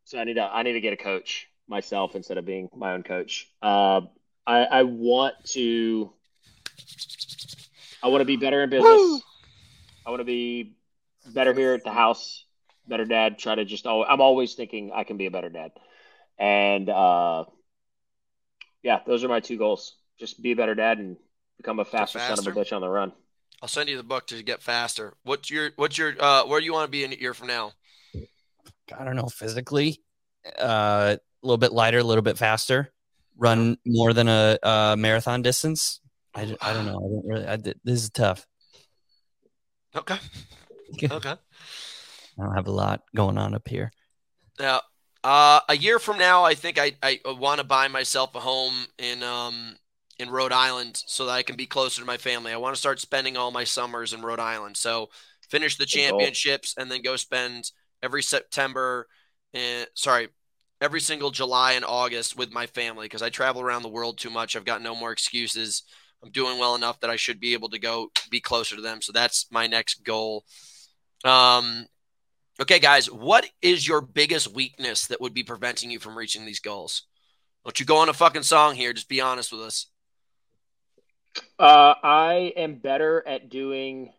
[0.03, 2.93] so I need to I need to get a coach myself instead of being my
[2.93, 3.49] own coach.
[3.63, 4.01] Uh,
[4.45, 6.13] I, I want to
[8.03, 8.91] I want to be better in business.
[8.91, 9.19] Woo!
[10.05, 10.75] I want to be
[11.33, 12.44] better here at the house.
[12.87, 13.39] Better dad.
[13.39, 13.85] Try to just.
[13.85, 15.71] al- I'm always thinking I can be a better dad,
[16.37, 17.45] and uh,
[18.83, 19.95] yeah, those are my two goals.
[20.19, 21.17] Just be a better dad and
[21.57, 23.11] become a faster, son of a bitch on the run.
[23.61, 25.13] I'll send you the book to get faster.
[25.23, 27.47] What's your what's your uh where do you want to be in a year from
[27.47, 27.71] now?
[28.95, 29.27] I don't know.
[29.27, 30.03] Physically,
[30.59, 32.91] uh, a little bit lighter, a little bit faster.
[33.37, 35.99] Run more than a, a marathon distance.
[36.33, 36.61] I don't know.
[36.61, 37.47] I don't really.
[37.47, 38.45] I did, this is tough.
[39.95, 40.17] Okay.
[41.11, 41.35] okay.
[42.37, 43.91] I don't have a lot going on up here.
[44.59, 44.81] Now,
[45.23, 48.85] uh, a year from now, I think I, I want to buy myself a home
[48.97, 49.75] in um
[50.17, 52.53] in Rhode Island so that I can be closer to my family.
[52.53, 54.77] I want to start spending all my summers in Rhode Island.
[54.77, 55.09] So
[55.49, 57.71] finish the championships and then go spend
[58.01, 59.07] every September,
[59.53, 60.29] and sorry,
[60.79, 64.29] every single July and August with my family because I travel around the world too
[64.29, 64.55] much.
[64.55, 65.83] I've got no more excuses.
[66.23, 69.01] I'm doing well enough that I should be able to go be closer to them.
[69.01, 70.45] So that's my next goal.
[71.23, 71.87] Um,
[72.61, 76.61] Okay, guys, what is your biggest weakness that would be preventing you from reaching these
[76.61, 77.03] goals?
[77.65, 78.93] Don't you go on a fucking song here.
[78.93, 79.87] Just be honest with us.
[81.59, 84.13] Uh, I am better at doing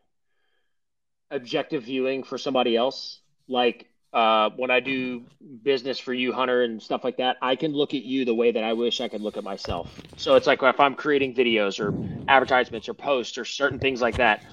[1.30, 3.20] objective viewing for somebody else.
[3.48, 5.24] Like uh, when I do
[5.62, 8.52] business for you, Hunter, and stuff like that, I can look at you the way
[8.52, 9.98] that I wish I could look at myself.
[10.18, 11.94] So it's like if I'm creating videos or
[12.28, 14.44] advertisements or posts or certain things like that,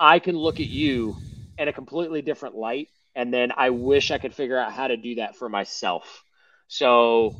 [0.00, 1.16] I can look at you
[1.56, 2.88] in a completely different light.
[3.14, 6.24] And then I wish I could figure out how to do that for myself.
[6.68, 7.36] So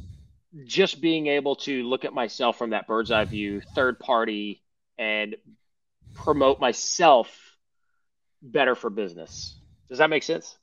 [0.65, 4.63] just being able to look at myself from that bird's eye view, third party,
[4.99, 5.37] and
[6.15, 7.57] promote myself
[8.43, 9.59] better for business.
[9.89, 10.57] Does that make sense?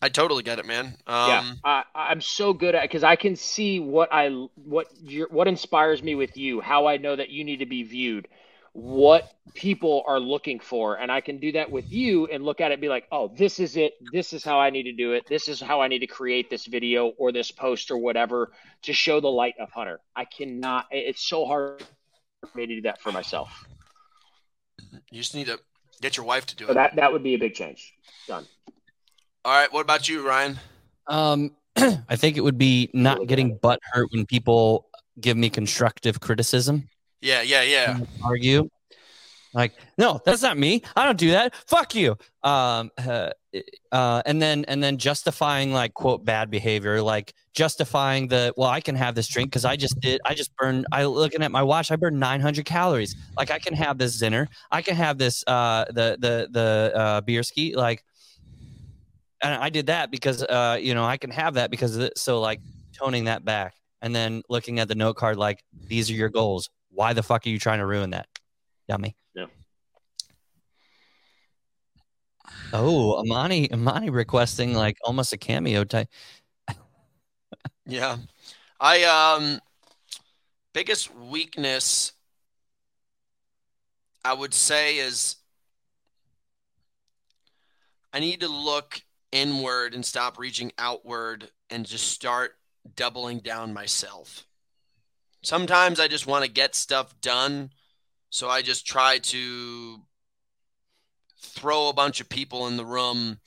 [0.00, 0.86] I totally get it, man.
[1.06, 5.28] Um, yeah, I, I'm so good at because I can see what I what your
[5.28, 8.28] what inspires me with you, how I know that you need to be viewed,
[8.72, 12.70] what people are looking for, and I can do that with you and look at
[12.70, 13.94] it and be like, oh, this is it.
[14.12, 15.26] This is how I need to do it.
[15.28, 18.52] This is how I need to create this video or this post or whatever
[18.82, 20.00] to show the light of Hunter.
[20.14, 20.86] I cannot.
[20.90, 21.82] It's so hard
[22.40, 23.66] for me to do that for myself.
[25.10, 25.58] You just need to
[26.00, 26.74] get your wife to do So it.
[26.74, 27.94] that that would be a big change.
[28.26, 28.46] Done.
[29.44, 29.72] All right.
[29.72, 30.58] What about you, Ryan?
[31.06, 34.86] Um, I think it would be not getting butt hurt when people
[35.20, 36.88] give me constructive criticism.
[37.20, 37.98] Yeah, yeah, yeah.
[38.24, 38.68] Argue,
[39.54, 40.82] like, no, that's not me.
[40.94, 41.54] I don't do that.
[41.66, 42.16] Fuck you.
[42.42, 43.30] Um, uh,
[43.90, 48.80] uh, and then and then justifying like quote bad behavior, like justifying the well, I
[48.80, 50.20] can have this drink because I just did.
[50.24, 50.86] I just burned.
[50.92, 51.90] I looking at my watch.
[51.90, 53.16] I burned 900 calories.
[53.36, 54.48] Like I can have this dinner.
[54.70, 55.42] I can have this.
[55.46, 57.74] Uh, the the the uh, beer ski.
[57.74, 58.04] Like
[59.42, 62.10] and I did that because uh, you know, I can have that because.
[62.16, 62.60] So like
[62.92, 66.68] toning that back and then looking at the note card like these are your goals.
[66.98, 68.26] Why the fuck are you trying to ruin that?
[68.88, 69.14] Dummy.
[69.32, 69.46] Yeah.
[72.72, 76.08] Oh, Amani Amani requesting like almost a cameo type.
[77.86, 78.16] Yeah.
[78.80, 79.60] I um
[80.72, 82.14] biggest weakness
[84.24, 85.36] I would say is
[88.12, 92.56] I need to look inward and stop reaching outward and just start
[92.96, 94.47] doubling down myself.
[95.42, 97.70] Sometimes I just want to get stuff done,
[98.30, 100.02] so I just try to
[101.40, 103.38] throw a bunch of people in the room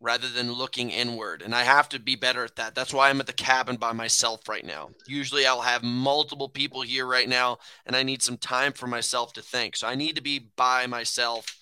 [0.00, 1.42] rather than looking inward.
[1.42, 2.74] And I have to be better at that.
[2.74, 4.90] That's why I'm at the cabin by myself right now.
[5.06, 9.32] Usually I'll have multiple people here right now, and I need some time for myself
[9.34, 9.76] to think.
[9.76, 11.58] So I need to be by myself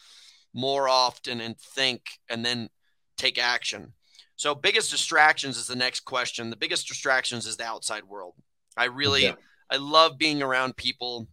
[0.53, 2.69] more often and think and then
[3.17, 3.95] take action.
[4.37, 6.51] So, biggest distractions is the next question.
[6.51, 8.35] The biggest distractions is the outside world.
[8.77, 9.35] I really, Yeah.
[9.71, 11.29] I love being around people,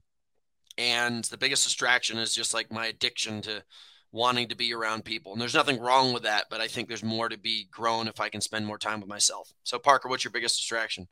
[0.77, 3.63] and the biggest distraction is just like my addiction to
[4.11, 5.31] wanting to be around people.
[5.31, 8.19] And there's nothing wrong with that, but I think there's more to be grown if
[8.19, 9.51] I can spend more time with myself.
[9.63, 11.07] So, Parker, what's your biggest distraction?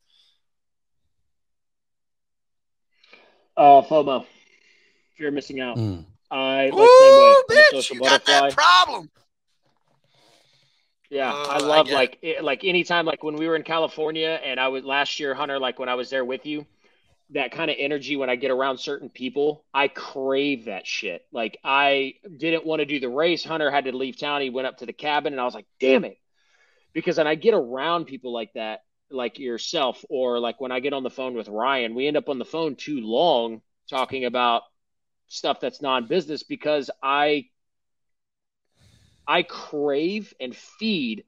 [3.58, 4.26] Uh, FOMO.
[5.18, 5.78] Fear of missing out.
[5.78, 6.06] Mm.
[6.30, 7.36] I like Ooh, same way.
[7.36, 9.10] I'm a bitch, social you got that problem.
[11.10, 11.96] Yeah, Uh, I I love get it.
[11.96, 15.34] like it, like anytime like when we were in California and I was last year,
[15.34, 16.66] Hunter, like when I was there with you,
[17.32, 21.26] that kind of energy when I get around certain people, I crave that shit.
[21.32, 23.44] Like I didn't want to do the race.
[23.44, 24.42] Hunter had to leave town.
[24.42, 26.18] He went up to the cabin and I was like, damn it.
[26.94, 30.94] Because when I get around people like that, like yourself, or like when I get
[30.94, 34.64] on the phone with Ryan, we end up on the phone too long talking about
[35.28, 37.46] stuff that's non-business because I
[39.28, 41.24] I crave and feed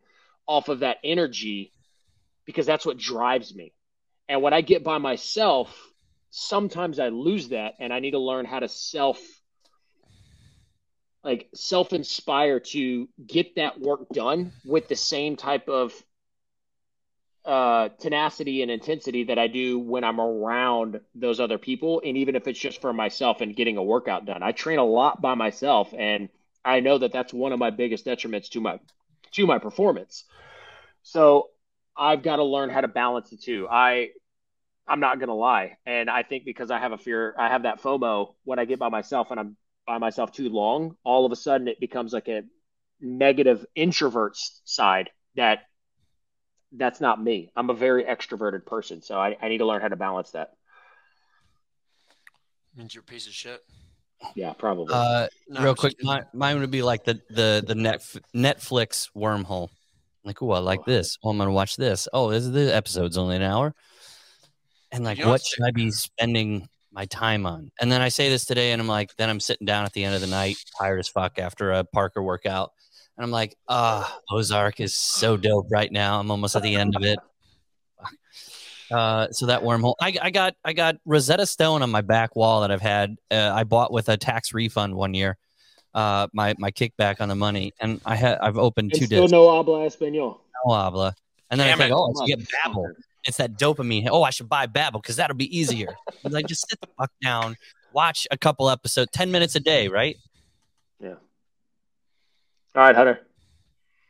[0.45, 1.71] off of that energy
[2.45, 3.71] because that's what drives me.
[4.27, 5.92] And when I get by myself,
[6.35, 9.21] sometimes I lose that and I need to learn how to self
[11.23, 15.93] like self inspire to get that work done with the same type of
[17.45, 22.35] uh tenacity and intensity that I do when I'm around those other people and even
[22.35, 24.41] if it's just for myself and getting a workout done.
[24.41, 26.29] I train a lot by myself and
[26.65, 28.79] I know that that's one of my biggest detriments to my
[29.33, 30.23] to my performance.
[31.03, 31.49] So
[31.95, 33.67] I've got to learn how to balance the two.
[33.69, 34.09] I
[34.87, 37.81] I'm not gonna lie, and I think because I have a fear, I have that
[37.81, 39.57] FOMO when I get by myself and I'm
[39.87, 40.95] by myself too long.
[41.03, 42.43] All of a sudden, it becomes like a
[42.99, 45.59] negative introvert side that
[46.71, 47.51] that's not me.
[47.55, 50.51] I'm a very extroverted person, so I, I need to learn how to balance that.
[52.75, 53.61] Means you're a piece of shit.
[54.35, 54.93] Yeah, probably.
[54.93, 56.07] Uh, No, real quick, kidding.
[56.07, 58.01] mine, mine would be like the the the net
[58.35, 59.69] Netflix wormhole.
[60.23, 61.17] Like, oh, I like this.
[61.23, 62.07] Oh, I'm gonna watch this.
[62.13, 63.75] Oh, this is the episode's only an hour.
[64.93, 67.71] And like, what should I be spending my time on?
[67.81, 70.03] And then I say this today, and I'm like, then I'm sitting down at the
[70.03, 72.71] end of the night, tired as fuck after a Parker workout,
[73.17, 76.19] and I'm like, ah, Ozark is so dope right now.
[76.19, 77.19] I'm almost at the end of it.
[78.91, 82.61] Uh, so that wormhole, I, I got I got Rosetta Stone on my back wall
[82.61, 83.15] that I've had.
[83.31, 85.37] Uh, I bought with a tax refund one year.
[85.95, 89.23] Uh, my my kickback on the money, and I had I've opened and two still
[89.23, 89.31] discs.
[89.31, 90.37] no habla español.
[90.65, 91.15] No habla.
[91.49, 91.95] And then Damn I think, it.
[91.95, 92.93] oh, I should get Babbel.
[93.25, 94.07] It's that dopamine.
[94.09, 95.95] Oh, I should buy Babbel because that'll be easier.
[96.25, 97.55] I'm like, just sit the fuck down,
[97.93, 100.17] watch a couple episodes, ten minutes a day, right?
[100.99, 101.15] Yeah.
[102.75, 103.19] All right, Hunter.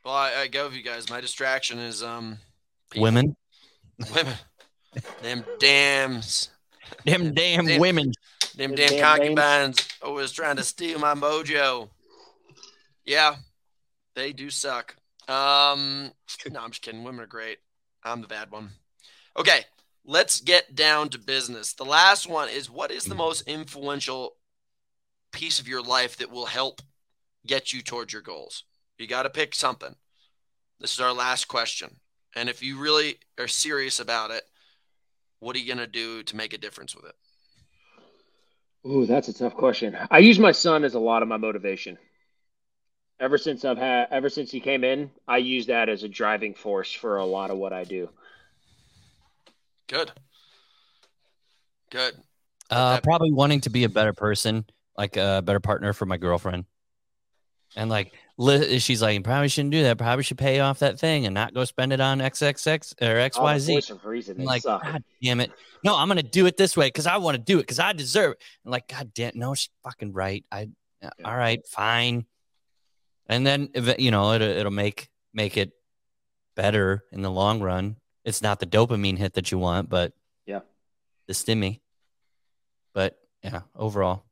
[0.04, 1.10] Well, I, I go with you guys.
[1.10, 2.38] My distraction is um
[2.90, 3.04] people.
[3.04, 3.36] Women,
[4.16, 4.34] women,
[5.22, 6.50] them dams,
[7.06, 7.80] them damn Damn.
[7.80, 8.12] women.
[8.56, 11.90] them Them damn damn concubines always trying to steal my mojo.
[13.06, 13.36] Yeah,
[14.16, 14.96] they do suck.
[15.28, 16.12] Um,
[16.52, 17.04] no, I'm just kidding.
[17.04, 17.60] Women are great.
[18.04, 18.72] I'm the bad one.
[19.38, 19.66] Okay,
[20.06, 21.74] let's get down to business.
[21.74, 23.20] The last one is what is the hmm.
[23.20, 24.36] most influential
[25.32, 26.82] piece of your life that will help
[27.46, 28.64] get you towards your goals?
[28.98, 29.96] You got to pick something.
[30.80, 31.98] This is our last question.
[32.36, 34.44] And if you really are serious about it,
[35.40, 37.16] what are you going to do to make a difference with it?
[38.86, 39.98] Ooh, that's a tough question.
[40.12, 41.98] I use my son as a lot of my motivation.
[43.20, 46.54] Ever since I've had, ever since he came in, I use that as a driving
[46.54, 48.10] force for a lot of what I do.
[49.94, 50.12] Good.
[51.92, 52.16] Good.
[52.70, 54.66] Uh, that- probably wanting to be a better person,
[54.98, 56.66] like a better partner for my girlfriend.
[57.76, 59.98] And like, li- she's like, probably shouldn't do that.
[59.98, 63.14] Probably should pay off that thing and not go spend it on XXX or Oh,
[63.16, 63.74] the XYZ.
[63.74, 64.38] voice of reason.
[64.38, 64.84] They like, suck.
[64.84, 65.52] God damn it.
[65.84, 67.80] No, I'm going to do it this way because I want to do it because
[67.80, 68.42] I deserve it.
[68.66, 70.44] I'm like, God damn, no, she's fucking right.
[70.52, 70.70] I,
[71.04, 71.26] uh, Yeah.
[71.26, 72.26] all right, fine.
[73.28, 75.72] And then, you know, it'll, it'll make, make it
[76.56, 77.96] better in the long run.
[78.24, 80.14] It's not the dopamine hit that you want, but
[80.46, 80.62] Yeah.
[81.28, 81.82] the stimmy.
[82.94, 84.24] But yeah, overall.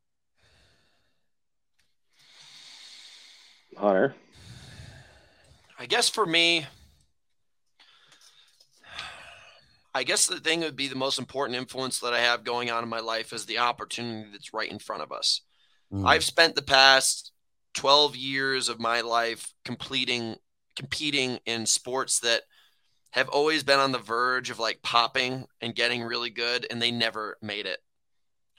[3.75, 4.15] Hunter.
[5.79, 6.67] I guess for me,
[9.93, 12.69] I guess the thing that would be the most important influence that I have going
[12.71, 15.41] on in my life is the opportunity that's right in front of us.
[15.91, 16.07] Mm.
[16.07, 17.31] I've spent the past
[17.73, 20.37] 12 years of my life completing
[20.77, 22.43] competing in sports that
[23.11, 26.91] have always been on the verge of like popping and getting really good and they
[26.91, 27.79] never made it.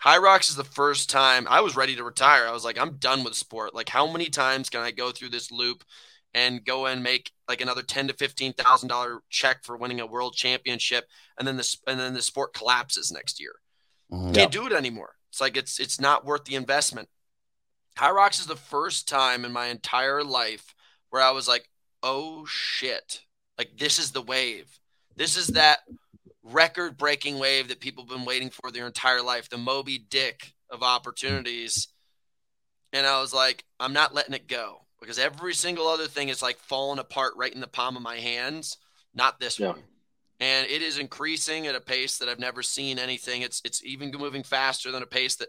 [0.04, 2.46] Hyrox is the first time I was ready to retire.
[2.46, 3.74] I was like, I'm done with sport.
[3.74, 5.84] Like, how many times can I go through this loop
[6.34, 10.06] and go and make like another ten to fifteen thousand dollar check for winning a
[10.06, 11.06] world championship,
[11.38, 13.52] and then this and then the sport collapses next year?
[14.10, 14.34] Mhm.
[14.34, 15.14] Can't do it anymore.
[15.30, 17.08] It's like it's it's not worth the investment.
[17.96, 20.74] Hyrox is the first time in my entire life
[21.10, 21.68] where I was like,
[22.02, 23.22] oh shit.
[23.58, 24.66] Like this is the wave.
[25.16, 25.80] This is that
[26.42, 30.52] record breaking wave that people have been waiting for their entire life, the Moby Dick
[30.70, 31.88] of opportunities.
[32.92, 36.42] And I was like, I'm not letting it go because every single other thing is
[36.42, 38.78] like falling apart right in the palm of my hands.
[39.14, 39.68] Not this Yeah.
[39.68, 39.82] one.
[40.40, 43.42] And it is increasing at a pace that I've never seen anything.
[43.42, 45.48] It's it's even moving faster than a pace that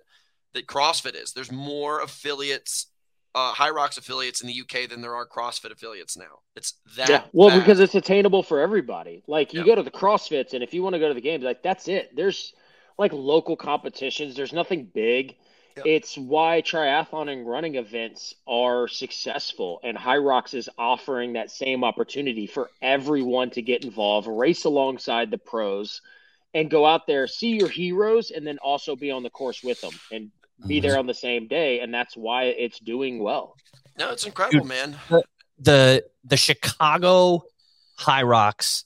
[0.54, 1.34] that CrossFit is.
[1.34, 2.88] There's more affiliates,
[3.36, 6.40] uh, Hyrox affiliates in the UK than there are CrossFit affiliates now.
[6.56, 7.10] It's that.
[7.10, 7.62] yeah, well, fast.
[7.62, 9.24] because it's attainable for everybody.
[9.28, 11.44] Like you go to the CrossFits, and if you want to go to the games,
[11.44, 12.16] like that's it.
[12.16, 12.54] There's
[12.98, 14.36] like local competitions.
[14.36, 15.36] There's nothing big.
[15.78, 15.86] Yep.
[15.88, 22.46] It's why triathlon and running events are successful, and Hyrox is offering that same opportunity
[22.46, 26.02] for everyone to get involved, race alongside the pros,
[26.54, 29.82] and go out there, see your heroes, and then also be on the course with
[29.82, 30.30] them and
[30.68, 30.88] be Mm-hmm.
[30.88, 31.80] there on the same day.
[31.82, 33.56] And that's why it's doing well.
[33.98, 34.96] no, it's incredible, man.
[35.60, 37.44] the the Chicago
[38.00, 38.84] Hyrox,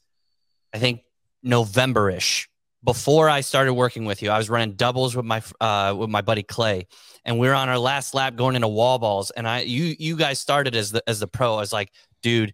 [0.73, 1.01] I think
[1.43, 2.49] November-ish.
[2.83, 6.21] Before I started working with you, I was running doubles with my uh, with my
[6.21, 6.87] buddy Clay,
[7.25, 9.31] and we were on our last lap going into wall balls.
[9.31, 11.55] And I you you guys started as the as the pro.
[11.55, 12.53] I was like, dude,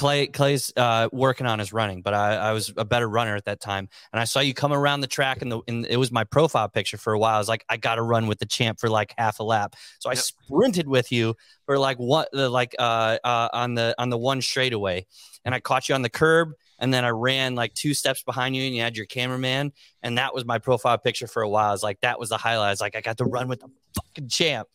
[0.00, 3.44] Clay Clay's uh, working on his running, but I, I was a better runner at
[3.44, 3.86] that time.
[4.14, 6.70] And I saw you come around the track, and the and it was my profile
[6.70, 7.34] picture for a while.
[7.34, 9.76] I was like, I got to run with the champ for like half a lap.
[9.98, 10.22] So I Yep.
[10.22, 11.34] sprinted with you
[11.66, 15.04] for like what the like uh, uh on the on the one straightaway,
[15.44, 16.54] and I caught you on the curb.
[16.80, 19.72] And then I ran like two steps behind you, and you had your cameraman,
[20.02, 21.68] and that was my profile picture for a while.
[21.68, 22.68] I was like, that was the highlight.
[22.68, 24.66] I was like, I got to run with the fucking champ.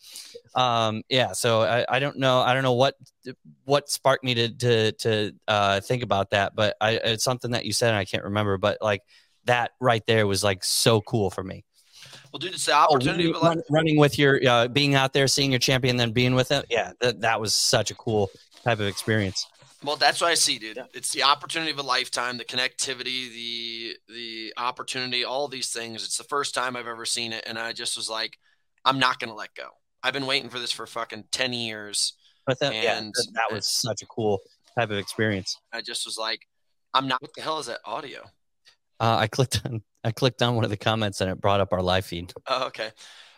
[0.53, 1.33] Um, yeah.
[1.33, 2.39] So I, I don't know.
[2.39, 2.95] I don't know what
[3.65, 7.65] what sparked me to to to uh, think about that, but I, it's something that
[7.65, 8.57] you said, and I can't remember.
[8.57, 9.01] But like
[9.45, 11.65] that right there was like so cool for me.
[12.31, 13.27] Well, dude, it's the opportunity.
[13.27, 16.11] Oh, of a run- running with your uh, being out there, seeing your champion, then
[16.11, 16.63] being with him.
[16.69, 18.29] Yeah, that that was such a cool
[18.63, 19.47] type of experience.
[19.83, 20.79] Well, that's what I see, dude.
[20.93, 26.03] It's the opportunity of a lifetime, the connectivity, the the opportunity, all these things.
[26.03, 28.37] It's the first time I've ever seen it, and I just was like,
[28.85, 29.67] I'm not gonna let go.
[30.01, 32.13] I've been waiting for this for fucking ten years.
[32.47, 34.39] But that, yeah, And- that, that was such a cool
[34.77, 35.57] type of experience.
[35.73, 36.41] I just was like,
[36.93, 37.21] I'm not.
[37.21, 38.21] What the hell is that audio?
[38.99, 41.73] Uh, I clicked on I clicked on one of the comments and it brought up
[41.73, 42.33] our live feed.
[42.47, 42.91] Oh, okay.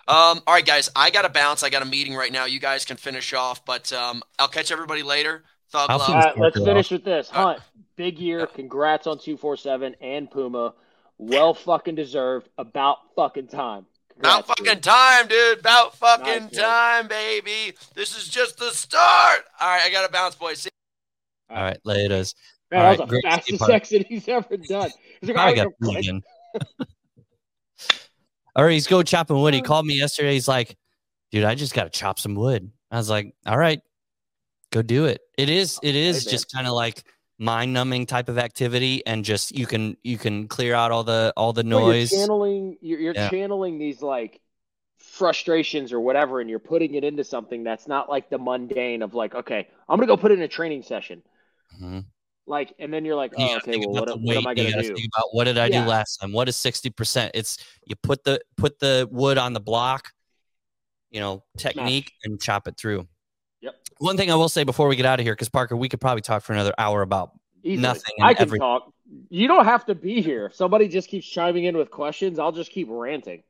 [0.09, 0.89] Um, all right, guys.
[0.95, 1.63] I got to bounce.
[1.63, 2.45] I got a meeting right now.
[2.45, 5.43] You guys can finish off, but um, I'll catch everybody later.
[5.71, 6.09] Thug I'll love.
[6.09, 7.29] All let's finish with this.
[7.29, 7.59] Hunt,
[7.95, 8.47] big year.
[8.47, 10.73] Congrats on 247 and Puma.
[11.17, 12.47] Well fucking deserved.
[12.57, 13.85] About fucking time.
[14.19, 14.67] About Congrats, dude.
[14.67, 15.59] fucking time, dude.
[15.59, 17.73] About fucking Nice, time, baby.
[17.95, 19.41] This is just the start.
[19.59, 20.59] All right, I got to bounce, boys.
[20.59, 20.69] See-
[21.49, 22.33] All right, laters.
[22.71, 23.73] Man, All that right, was the fastest Parker.
[23.73, 24.89] exit he's ever done.
[25.21, 26.23] He's like, I "Oh, got you're quick." vegan.
[28.55, 29.53] All right, he's go chopping wood.
[29.53, 30.33] He called me yesterday.
[30.33, 30.75] He's like,
[31.31, 32.71] dude, I just got to chop some wood.
[32.91, 33.79] I was like, all right,
[34.71, 35.21] go do it.
[35.37, 36.31] It is, it is man.
[36.31, 37.03] just kind of like
[37.39, 39.05] mind numbing type of activity.
[39.05, 42.11] And just, you can, you can clear out all the, all the Well, noise.
[42.11, 42.77] You're channeling.
[42.81, 43.29] You're, you're Yeah.
[43.29, 44.41] channeling these like
[44.97, 49.13] frustrations or whatever, and you're putting it into something that's not like the mundane of
[49.13, 51.21] like, okay, I'm gonna go put it in a training session.
[51.79, 52.05] Mhm.
[52.45, 54.47] Like, and then you're like, oh, gotta okay, well, what, what am.
[54.47, 54.95] I gonna do?
[54.95, 55.83] think about what did I Yeah.
[55.83, 56.31] do last time?
[56.31, 57.31] What is 60%?
[57.33, 60.11] It's you put the, put the wood on the block,
[61.11, 63.07] you know, technique and chop it through.
[63.61, 63.75] Yep.
[63.99, 65.99] One thing I will say before we get out of here, because Parker, we could
[66.01, 67.31] probably talk for another hour about
[67.63, 67.81] Easily.
[67.81, 68.59] nothing I can everything.
[68.61, 68.93] talk.
[69.29, 70.47] You don't have to be here.
[70.47, 73.43] If somebody just keeps chiming in with questions, I'll just keep ranting.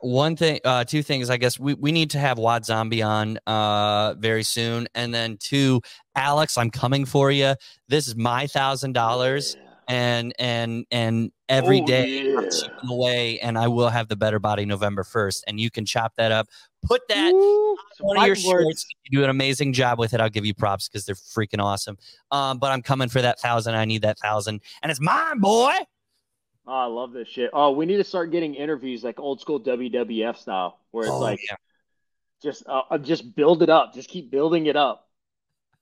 [0.00, 3.36] one thing uh two things i guess we, we need to have wad zombie on
[3.48, 5.80] uh very soon and then two
[6.14, 7.52] alex i'm coming for you
[7.88, 9.56] this is my thousand dollars
[9.88, 12.38] and and and every Oh, day yeah.
[12.38, 15.84] i'm chipping away and i will have the better body november 1st and you can
[15.86, 16.46] chop that up
[16.86, 17.76] put that Woo!
[17.96, 18.42] Some one of your words.
[18.42, 21.62] shorts you do an amazing job with it i'll give you props because they're freaking
[21.62, 21.96] awesome
[22.30, 25.72] um but i'm coming for that thousand i need that thousand and it's mine boy
[26.70, 27.48] Oh, I love this shit.
[27.54, 31.20] Oh, we need to start getting interviews like old school WWF style, where it's Oh,
[31.20, 31.56] like yeah.
[32.42, 35.07] just uh, uh, just build it up, just keep building it up.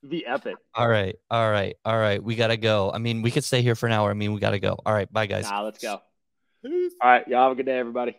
[0.08, 0.56] Be epic.
[0.74, 3.74] all right all right all right we gotta go i mean we could stay here
[3.74, 6.00] for an hour i mean we gotta go all right bye guys Nah, let's go.
[6.64, 6.70] All
[7.02, 8.16] right, y'all have a good day, everybody.